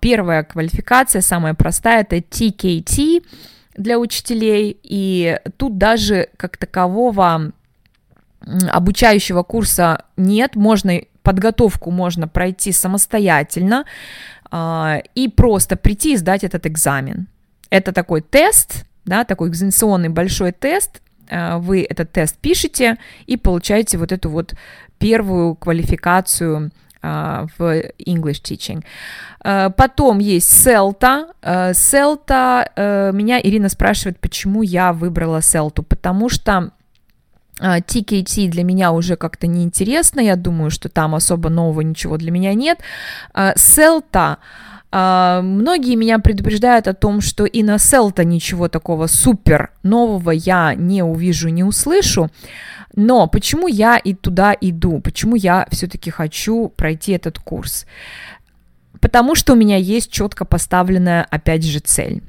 первая 0.00 0.44
квалификация, 0.44 1.20
самая 1.20 1.54
простая, 1.54 2.02
это 2.02 2.18
TKT 2.18 3.24
для 3.76 3.98
учителей, 3.98 4.78
и 4.82 5.38
тут 5.56 5.78
даже 5.78 6.28
как 6.36 6.56
такового 6.56 7.52
обучающего 8.40 9.42
курса 9.42 10.04
нет, 10.16 10.56
можно 10.56 11.00
подготовку 11.22 11.90
можно 11.90 12.26
пройти 12.26 12.72
самостоятельно 12.72 13.84
э, 14.50 15.02
и 15.14 15.28
просто 15.28 15.76
прийти 15.76 16.14
и 16.14 16.16
сдать 16.16 16.42
этот 16.42 16.66
экзамен. 16.66 17.26
Это 17.68 17.92
такой 17.92 18.22
тест, 18.22 18.86
да, 19.04 19.24
такой 19.24 19.50
экзаменационный 19.50 20.08
большой 20.08 20.52
тест, 20.52 21.02
э, 21.28 21.58
вы 21.58 21.82
этот 21.82 22.12
тест 22.12 22.38
пишете 22.38 22.96
и 23.26 23.36
получаете 23.36 23.98
вот 23.98 24.12
эту 24.12 24.30
вот 24.30 24.54
первую 24.98 25.54
квалификацию 25.54 26.70
э, 27.02 27.46
в 27.58 27.62
English 27.98 28.42
Teaching. 28.42 28.82
Э, 29.44 29.68
потом 29.76 30.20
есть 30.20 30.66
CELTA. 30.66 31.26
CELTA, 31.42 33.12
меня 33.12 33.38
Ирина 33.38 33.68
спрашивает, 33.68 34.18
почему 34.18 34.62
я 34.62 34.94
выбрала 34.94 35.40
CELTA, 35.40 35.82
потому 35.82 36.30
что 36.30 36.72
TKT 37.60 38.48
для 38.48 38.64
меня 38.64 38.92
уже 38.92 39.16
как-то 39.16 39.46
неинтересно, 39.46 40.20
я 40.20 40.36
думаю, 40.36 40.70
что 40.70 40.88
там 40.88 41.14
особо 41.14 41.48
нового 41.48 41.80
ничего 41.80 42.16
для 42.16 42.30
меня 42.30 42.54
нет. 42.54 42.78
CELTA 43.34 44.36
Uh, 44.90 45.42
многие 45.42 45.96
меня 45.96 46.18
предупреждают 46.18 46.88
о 46.88 46.94
том, 46.94 47.20
что 47.20 47.44
и 47.44 47.62
на 47.62 47.76
Селта 47.78 48.24
ничего 48.24 48.68
такого 48.68 49.06
супер 49.06 49.70
нового 49.82 50.30
я 50.30 50.74
не 50.74 51.02
увижу, 51.02 51.50
не 51.50 51.62
услышу. 51.62 52.30
Но 52.96 53.26
почему 53.26 53.68
я 53.68 53.98
и 53.98 54.14
туда 54.14 54.56
иду? 54.58 55.02
Почему 55.02 55.36
я 55.36 55.68
все-таки 55.70 56.10
хочу 56.10 56.72
пройти 56.74 57.12
этот 57.12 57.38
курс? 57.38 57.84
Потому 58.98 59.34
что 59.34 59.52
у 59.52 59.56
меня 59.56 59.76
есть 59.76 60.10
четко 60.10 60.46
поставленная, 60.46 61.26
опять 61.30 61.64
же, 61.66 61.80
цель. 61.80 62.22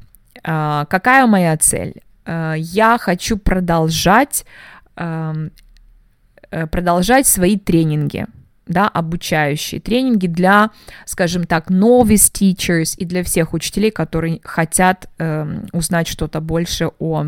Какая 0.43 1.27
моя 1.27 1.55
цель? 1.55 2.01
Я 2.25 2.97
хочу 2.99 3.37
продолжать, 3.37 4.43
продолжать 6.71 7.27
свои 7.27 7.57
тренинги 7.57 8.25
да, 8.69 8.87
обучающие 8.87 9.81
тренинги 9.81 10.27
для, 10.27 10.69
скажем 11.05 11.43
так, 11.43 11.69
novice 11.69 12.31
teachers 12.31 12.95
и 12.97 13.03
для 13.03 13.23
всех 13.23 13.53
учителей, 13.53 13.91
которые 13.91 14.39
хотят 14.43 15.09
э, 15.17 15.63
узнать 15.73 16.07
что-то 16.07 16.39
больше 16.39 16.91
о 16.99 17.25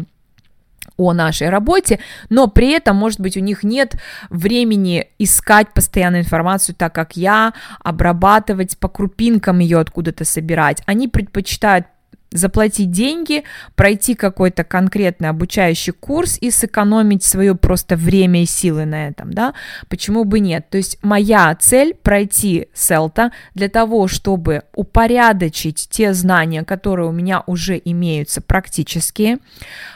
о 0.98 1.14
нашей 1.14 1.50
работе, 1.50 2.00
но 2.30 2.48
при 2.48 2.72
этом, 2.72 2.96
может 2.96 3.20
быть, 3.20 3.38
у 3.38 3.40
них 3.40 3.64
нет 3.64 3.96
времени 4.30 5.08
искать 5.20 5.74
постоянную 5.74 6.24
информацию, 6.24 6.76
так 6.76 6.94
как 6.94 7.16
я, 7.16 7.54
обрабатывать 7.80 8.78
по 8.78 8.88
крупинкам 8.88 9.60
ее 9.60 9.80
откуда-то 9.80 10.26
собирать. 10.26 10.82
Они 10.86 11.08
предпочитают 11.08 11.86
заплатить 12.32 12.92
деньги, 12.92 13.44
пройти 13.76 14.16
какой-то 14.16 14.64
конкретный 14.64 15.30
обучающий 15.30 15.94
курс 15.94 16.38
и 16.40 16.50
сэкономить 16.50 17.24
свое 17.24 17.56
просто 17.56 17.96
время 17.96 18.44
и 18.44 18.46
силы 18.46 18.86
на 18.86 19.08
этом, 19.08 19.34
да, 19.34 19.54
почему 19.90 20.24
бы 20.24 20.40
нет? 20.40 20.70
То 20.70 20.78
есть 20.78 20.98
моя 21.04 21.54
цель 21.60 21.94
пройти 21.94 22.68
селта 22.74 23.32
для 23.54 23.68
того, 23.68 24.08
чтобы 24.08 24.64
упорядочить 24.76 25.88
те 25.90 26.14
знания, 26.14 26.64
которые 26.64 27.10
у 27.10 27.12
меня 27.12 27.44
уже 27.48 27.80
имеются 27.84 28.42
практически, 28.42 29.38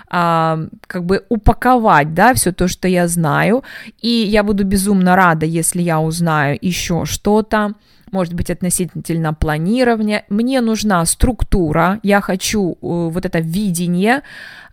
а, 0.10 0.60
как 0.88 1.06
бы 1.06 1.26
упаковать, 1.30 2.14
да, 2.14 2.34
все 2.34 2.52
то, 2.52 2.68
что 2.68 2.88
я 2.88 3.08
знаю, 3.08 3.64
и 4.02 4.10
я 4.10 4.44
буду 4.44 4.66
безумно 4.66 5.16
рада, 5.16 5.46
если 5.46 5.82
я 5.82 6.00
узнаю 6.00 6.58
еще 6.62 7.06
что-то, 7.06 7.76
может 8.12 8.34
быть, 8.34 8.50
относительно 8.50 9.34
планирования. 9.34 10.24
Мне 10.30 10.62
нужна 10.62 11.06
структура, 11.06 12.00
я 12.04 12.22
хочу 12.22 12.74
э, 12.74 12.76
вот 12.82 13.26
это 13.26 13.40
видение, 13.40 14.22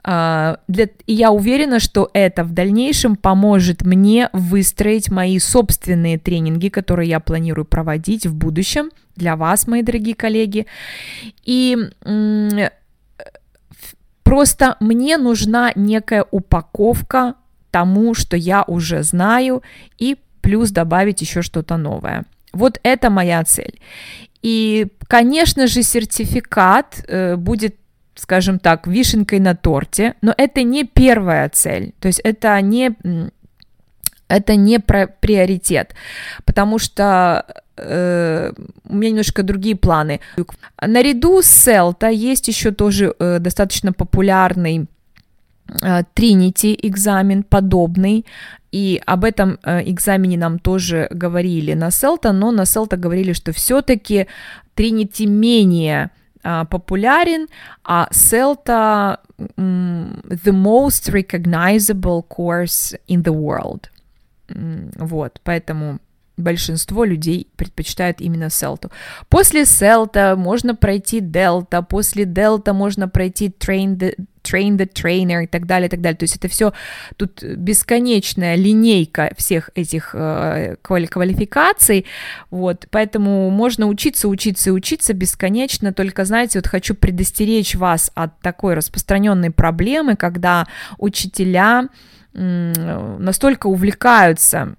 э, 0.05 0.57
для, 0.69 0.89
и 1.07 1.15
я 1.15 1.31
уверена, 1.31 1.81
что 1.81 2.11
это 2.13 2.45
в 2.45 2.53
дальнейшем 2.53 3.17
поможет 3.17 3.83
мне 3.83 4.29
выстроить 4.33 5.11
мои 5.11 5.39
собственные 5.39 6.19
тренинги, 6.19 6.69
которые 6.69 7.09
я 7.09 7.21
планирую 7.21 7.65
проводить 7.65 8.27
в 8.27 8.35
будущем 8.35 8.91
для 9.17 9.37
вас, 9.37 9.67
мои 9.67 9.83
дорогие 9.83 10.15
коллеги. 10.15 10.67
И 11.45 11.77
просто 14.23 14.77
мне 14.81 15.19
нужна 15.19 15.73
некая 15.75 16.25
упаковка 16.31 17.35
тому, 17.71 18.15
что 18.15 18.37
я 18.37 18.63
уже 18.63 19.03
знаю, 19.03 19.63
и 19.99 20.17
плюс 20.43 20.71
добавить 20.71 21.23
еще 21.23 21.43
что-то 21.43 21.77
новое. 21.77 22.25
Вот 22.53 22.79
это 22.83 23.11
моя 23.11 23.43
цель. 23.45 23.81
И, 24.43 24.89
конечно 25.07 25.67
же, 25.67 25.83
сертификат 25.83 27.05
э, 27.07 27.37
будет 27.37 27.77
скажем 28.15 28.59
так, 28.59 28.87
вишенкой 28.87 29.41
на 29.41 29.57
торте, 29.57 30.15
но 30.23 30.35
это 30.37 30.63
не 30.63 30.85
первая 30.85 31.49
цель, 31.49 31.93
то 31.99 32.09
есть 32.09 32.21
это 32.21 32.61
не 32.61 32.95
это 34.29 34.57
не 34.57 34.81
про 34.81 35.07
приоритет, 35.07 35.95
потому 36.45 36.79
что 36.79 37.45
э, 37.77 38.53
у 38.89 38.95
меня 38.95 39.11
немножко 39.11 39.43
другие 39.43 39.77
планы. 39.77 40.21
Наряду 40.81 41.43
с 41.43 41.47
Селта 41.47 42.09
есть 42.09 42.49
еще 42.49 42.71
тоже 42.71 43.15
э, 43.19 43.39
достаточно 43.41 43.93
популярный 43.93 44.87
Тринити 46.15 46.75
э, 46.75 46.89
экзамен 46.89 47.43
подобный, 47.43 48.25
и 48.73 49.01
об 49.07 49.25
этом 49.25 49.59
э, 49.63 49.83
экзамене 49.91 50.39
нам 50.39 50.59
тоже 50.59 51.09
говорили 51.11 51.75
на 51.75 51.91
Селта, 51.91 52.33
но 52.33 52.51
на 52.51 52.65
Селта 52.65 52.97
говорили, 52.97 53.33
что 53.33 53.53
все-таки 53.53 54.27
Тринити 54.75 55.27
менее 55.27 56.11
э, 56.43 56.65
популярен, 56.71 57.49
а 57.85 58.09
Селта 58.11 59.21
the 59.57 60.53
most 60.53 61.11
recognizable 61.11 62.25
course 62.29 62.97
in 63.09 63.23
the 63.23 63.35
world. 63.35 63.89
Вот, 64.49 65.41
поэтому 65.45 65.99
большинство 66.37 67.05
людей 67.05 67.49
предпочитают 67.57 68.21
именно 68.21 68.51
селту. 68.51 68.91
После 69.29 69.67
селта 69.67 70.35
можно 70.37 70.75
пройти 70.75 71.21
дельта, 71.21 71.83
после 71.83 72.25
дельта 72.25 72.73
можно 72.73 73.09
пройти 73.09 73.49
train 73.49 73.97
the, 73.97 74.17
train 74.43 74.77
the 74.77 74.91
trainer 74.91 75.45
и 75.45 75.47
так 75.47 75.67
далее, 75.67 75.89
и 75.89 75.91
так 75.91 76.01
далее. 76.01 76.17
То 76.17 76.25
есть 76.25 76.37
это 76.37 76.49
все 76.49 76.73
тут 77.17 77.43
бесконечная 77.43 78.57
линейка 78.57 79.33
всех 79.37 79.71
этих 79.75 80.15
э, 80.15 80.77
квалификаций, 80.83 82.07
вот, 82.51 82.87
поэтому 82.91 83.51
можно 83.51 83.87
учиться, 83.87 84.29
учиться 84.29 84.71
и 84.71 84.73
учиться 84.73 85.13
бесконечно, 85.13 85.93
только, 85.93 86.25
знаете, 86.25 86.59
вот 86.59 86.67
хочу 86.67 86.95
предостеречь 86.95 87.75
вас 87.75 88.11
от 88.15 88.41
такой 88.41 88.75
распространенной 88.75 89.51
проблемы, 89.51 90.17
когда 90.17 90.67
учителя 90.99 91.89
настолько 92.35 93.67
увлекаются 93.67 94.77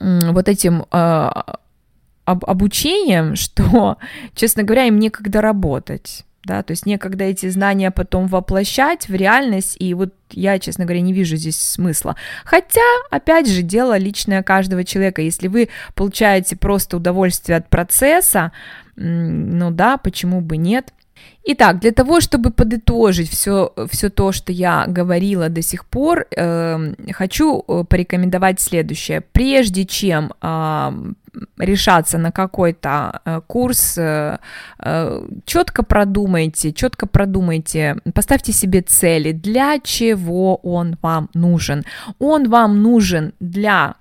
вот 0.00 0.48
этим 0.48 0.86
об, 0.90 2.44
обучением, 2.44 3.36
что, 3.36 3.98
честно 4.34 4.62
говоря, 4.62 4.84
им 4.84 4.98
некогда 4.98 5.40
работать. 5.40 6.24
Да, 6.44 6.62
то 6.62 6.70
есть 6.70 6.86
некогда 6.86 7.24
эти 7.24 7.50
знания 7.50 7.90
потом 7.90 8.26
воплощать 8.26 9.08
в 9.10 9.14
реальность, 9.14 9.76
и 9.78 9.92
вот 9.92 10.14
я, 10.30 10.58
честно 10.58 10.86
говоря, 10.86 11.02
не 11.02 11.12
вижу 11.12 11.36
здесь 11.36 11.60
смысла. 11.60 12.16
Хотя, 12.46 12.80
опять 13.10 13.46
же, 13.46 13.60
дело 13.60 13.98
личное 13.98 14.42
каждого 14.42 14.82
человека. 14.84 15.20
Если 15.20 15.48
вы 15.48 15.68
получаете 15.94 16.56
просто 16.56 16.96
удовольствие 16.96 17.58
от 17.58 17.68
процесса, 17.68 18.52
ну 18.96 19.70
да, 19.70 19.98
почему 19.98 20.40
бы 20.40 20.56
нет? 20.56 20.94
Итак, 21.42 21.80
для 21.80 21.92
того, 21.92 22.20
чтобы 22.20 22.50
подытожить 22.50 23.30
все, 23.30 23.72
все 23.90 24.10
то, 24.10 24.30
что 24.30 24.52
я 24.52 24.84
говорила 24.86 25.48
до 25.48 25.62
сих 25.62 25.86
пор, 25.86 26.26
эм, 26.36 26.94
э, 26.98 27.12
хочу 27.12 27.62
порекомендовать 27.88 28.60
следующее. 28.60 29.22
Прежде 29.22 29.86
чем 29.86 30.34
э, 30.42 31.12
решаться 31.58 32.18
на 32.18 32.30
какой-то 32.30 33.22
э, 33.24 33.40
курс, 33.46 33.96
э, 33.96 34.38
э, 34.80 35.28
четко 35.46 35.82
продумайте, 35.82 36.72
четко 36.74 37.06
продумайте, 37.06 37.96
поставьте 38.14 38.52
себе 38.52 38.82
цели, 38.82 39.32
для 39.32 39.78
чего 39.78 40.56
он 40.56 40.98
вам 41.00 41.30
нужен. 41.32 41.84
Он 42.18 42.50
вам 42.50 42.82
нужен 42.82 43.32
для 43.40 43.94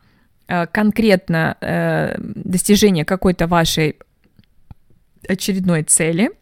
э, 0.50 0.68
конкретно 0.68 1.56
э, 1.62 2.16
достижения 2.20 3.06
какой-то 3.06 3.48
вашей 3.48 3.96
очередной 5.26 5.84
цели– 5.84 6.32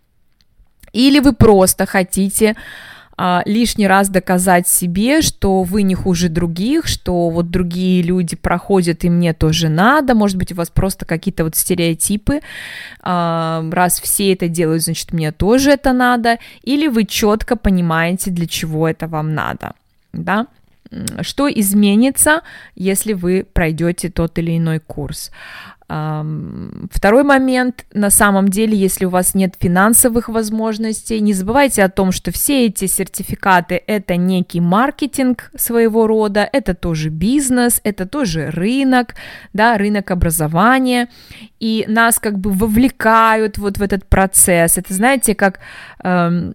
или 0.94 1.20
вы 1.20 1.34
просто 1.34 1.86
хотите 1.86 2.56
а, 3.20 3.42
лишний 3.46 3.88
раз 3.88 4.10
доказать 4.10 4.68
себе, 4.68 5.22
что 5.22 5.64
вы 5.64 5.82
не 5.82 5.96
хуже 5.96 6.30
других, 6.30 6.86
что 6.86 7.30
вот 7.30 7.50
другие 7.50 8.04
люди 8.04 8.36
проходят, 8.36 9.04
и 9.04 9.10
мне 9.10 9.34
тоже 9.34 9.70
надо, 9.70 10.14
может 10.14 10.38
быть, 10.38 10.52
у 10.52 10.56
вас 10.56 10.70
просто 10.70 11.06
какие-то 11.06 11.44
вот 11.44 11.56
стереотипы, 11.56 12.42
а, 13.02 13.68
раз 13.72 14.00
все 14.00 14.34
это 14.34 14.48
делают, 14.48 14.84
значит, 14.84 15.14
мне 15.14 15.32
тоже 15.32 15.72
это 15.72 15.94
надо, 15.94 16.38
или 16.62 16.88
вы 16.88 17.06
четко 17.06 17.56
понимаете, 17.56 18.30
для 18.30 18.46
чего 18.46 18.88
это 18.88 19.08
вам 19.08 19.34
надо, 19.34 19.74
да, 20.14 20.46
что 21.22 21.50
изменится, 21.50 22.42
если 22.76 23.14
вы 23.14 23.48
пройдете 23.52 24.10
тот 24.10 24.38
или 24.38 24.58
иной 24.58 24.80
курс. 24.80 25.32
Второй 25.88 27.24
момент, 27.24 27.86
на 27.94 28.10
самом 28.10 28.50
деле, 28.50 28.78
если 28.78 29.06
у 29.06 29.10
вас 29.10 29.34
нет 29.34 29.56
финансовых 29.58 30.28
возможностей, 30.28 31.22
не 31.22 31.32
забывайте 31.32 31.82
о 31.82 31.88
том, 31.88 32.12
что 32.12 32.34
все 32.34 32.66
эти 32.66 32.88
сертификаты– 32.88 33.82
это 33.88 34.18
некий 34.18 34.60
маркетинг 34.60 35.50
своего 35.56 36.06
рода, 36.06 36.48
это 36.52 36.74
тоже 36.74 37.08
бизнес, 37.08 37.80
это 37.86 38.06
тоже 38.06 38.50
рынок, 38.50 39.16
да, 39.54 39.78
рынок 39.78 40.12
образования, 40.12 41.08
и 41.62 41.86
нас 41.88 42.20
как 42.20 42.38
бы 42.38 42.52
вовлекают 42.52 43.58
вот 43.58 43.78
в 43.78 43.82
этот 43.82 44.06
процесс. 44.08 44.78
Это, 44.78 44.94
знаете, 44.94 45.36
как, 45.36 45.62
э, 46.04 46.52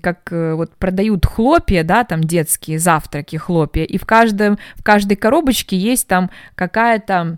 как 0.00 0.30
вот 0.30 0.74
продают 0.76 1.26
хлопья, 1.26 1.84
да, 1.84 2.04
там 2.04 2.24
детские 2.24 2.78
завтраки 2.78 3.36
хлопья, 3.36 3.84
и 3.84 3.98
в, 3.98 4.06
каждом, 4.06 4.58
в 4.76 4.82
каждой 4.82 5.16
коробочке 5.16 5.76
есть 5.76 6.08
там 6.08 6.30
какая-то 6.54 7.36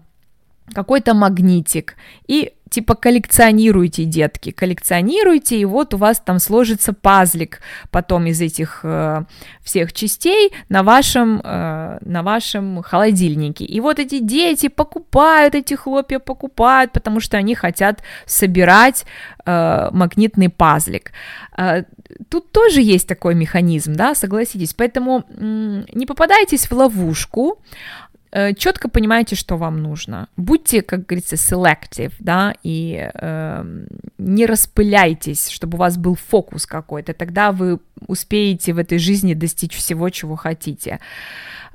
какой-то 0.73 1.15
магнитик, 1.15 1.97
и 2.27 2.53
типа 2.71 2.97
коллекционируйте, 2.97 4.05
детки, 4.05 4.51
коллекционируйте, 4.51 5.57
и 5.57 5.65
вот 5.65 5.95
у 5.95 5.97
вас 5.97 6.21
там 6.25 6.41
сложится 6.41 6.93
пазлик 6.93 7.61
потом 7.91 8.27
из 8.27 8.41
этих 8.41 8.81
э, 8.83 9.23
всех 9.63 9.93
частей 9.93 10.53
на 10.69 10.83
вашем, 10.83 11.41
э, 11.45 11.99
на 12.01 12.23
вашем 12.23 12.83
холодильнике. 12.83 13.65
И 13.65 13.81
вот 13.81 14.01
эти 14.01 14.19
дети 14.19 14.69
покупают 14.69 15.55
эти 15.55 15.75
хлопья, 15.75 16.19
покупают, 16.19 16.91
потому 16.91 17.21
что 17.21 17.37
они 17.37 17.55
хотят 17.55 18.03
собирать 18.27 19.05
э, 19.47 19.91
магнитный 19.93 20.49
пазлик. 20.49 21.13
Э, 21.57 21.85
тут 22.29 22.51
тоже 22.51 22.81
есть 22.81 23.07
такой 23.07 23.37
механизм, 23.37 23.93
да, 23.93 24.15
согласитесь, 24.17 24.75
поэтому 24.75 25.23
м- 25.29 25.85
не 25.95 26.07
попадайтесь 26.07 26.69
в 26.71 26.73
ловушку, 26.73 27.61
Э, 28.35 28.53
четко 28.53 28.89
понимаете, 28.89 29.37
что 29.37 29.57
вам 29.57 29.81
нужно. 29.81 30.29
Будьте, 30.37 30.83
как 30.83 31.07
говорится, 31.07 31.37
selective, 31.37 32.13
да, 32.19 32.55
и 32.65 33.09
э, 33.15 33.85
не 34.19 34.47
распыляйтесь, 34.47 35.49
чтобы 35.49 35.77
у 35.77 35.79
вас 35.79 35.97
был 35.97 36.17
фокус 36.17 36.67
какой-то, 36.67 37.15
тогда 37.15 37.53
вы 37.53 37.79
успеете 38.09 38.73
в 38.73 38.79
этой 38.79 38.99
жизни 38.99 39.35
достичь 39.35 39.77
всего, 39.77 40.11
чего 40.11 40.35
хотите. 40.35 40.99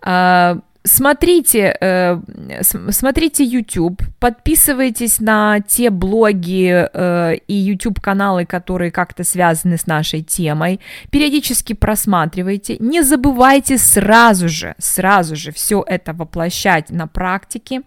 Э, 0.06 0.60
Смотрите, 0.86 1.76
э, 1.82 2.22
смотрите 2.62 3.44
YouTube, 3.44 4.02
подписывайтесь 4.18 5.20
на 5.20 5.60
те 5.60 5.90
блоги 5.90 6.88
э, 6.94 7.36
и 7.48 7.54
YouTube 7.54 8.00
каналы, 8.00 8.46
которые 8.46 8.90
как-то 8.90 9.26
связаны 9.26 9.78
с 9.78 9.88
нашей 9.88 10.22
темой. 10.24 10.80
Периодически 11.12 11.74
просматривайте. 11.74 12.78
Не 12.80 13.02
забывайте 13.02 13.78
сразу 13.78 14.48
же, 14.48 14.74
сразу 14.78 15.36
же 15.36 15.52
все 15.52 15.84
это 15.86 16.14
воплощать 16.14 16.92
на 16.92 17.08
практике. 17.08 17.82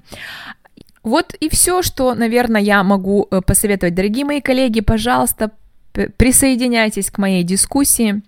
Вот 1.03 1.35
и 1.41 1.49
все, 1.49 1.81
что, 1.81 2.15
наверное, 2.15 2.61
я 2.61 2.83
могу 2.83 3.27
э, 3.31 3.41
посоветовать, 3.41 3.95
дорогие 3.95 4.27
мои 4.27 4.43
коллеги. 4.43 4.81
Пожалуйста, 4.83 5.51
присоединяйтесь 5.93 7.11
к 7.11 7.17
моей 7.17 7.43
дискуссии 7.43 8.23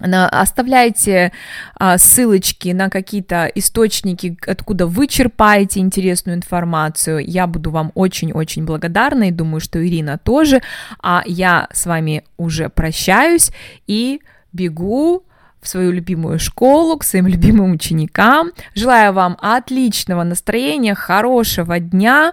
оставляйте 0.00 1.32
а, 1.78 1.96
ссылочки 1.98 2.68
на 2.68 2.90
какие-то 2.90 3.46
источники, 3.54 4.36
откуда 4.46 4.86
вы 4.86 5.06
черпаете 5.06 5.80
интересную 5.80 6.36
информацию. 6.36 7.24
Я 7.26 7.46
буду 7.46 7.70
вам 7.70 7.92
очень-очень 7.94 8.64
благодарна 8.64 9.28
и 9.28 9.32
думаю, 9.32 9.60
что 9.60 9.84
Ирина 9.86 10.18
тоже. 10.18 10.60
А 11.02 11.22
я 11.26 11.68
с 11.72 11.86
вами 11.86 12.24
уже 12.36 12.68
прощаюсь 12.68 13.50
и 13.86 14.20
бегу 14.52 15.24
в 15.60 15.68
свою 15.68 15.92
любимую 15.92 16.38
школу, 16.38 16.96
к 16.98 17.04
своим 17.04 17.26
любимым 17.26 17.72
ученикам. 17.72 18.52
Желаю 18.74 19.12
вам 19.12 19.36
отличного 19.40 20.22
настроения, 20.24 20.94
хорошего 20.94 21.80
дня. 21.80 22.32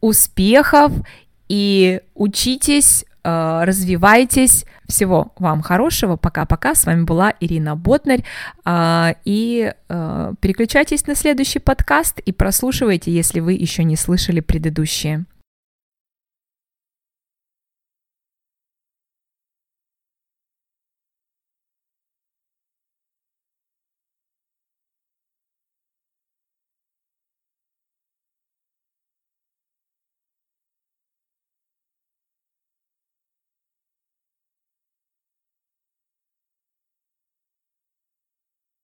успехов 0.00 0.92
и 1.48 2.00
учитесь, 2.14 3.04
развивайтесь. 3.22 4.64
Всего 4.86 5.32
вам 5.38 5.62
хорошего. 5.62 6.16
Пока-пока. 6.16 6.74
С 6.74 6.86
вами 6.86 7.04
была 7.04 7.34
Ирина 7.40 7.76
Ботнарь. 7.76 8.24
Э, 8.64 9.14
и 9.24 9.72
э, 9.88 10.34
переключайтесь 10.40 11.06
на 11.06 11.14
следующий 11.14 11.58
подкаст 11.58 12.20
и 12.20 12.32
прослушивайте, 12.32 13.12
если 13.12 13.40
вы 13.40 13.52
еще 13.52 13.84
не 13.84 13.96
слышали 13.96 14.40
предыдущие. 14.40 15.24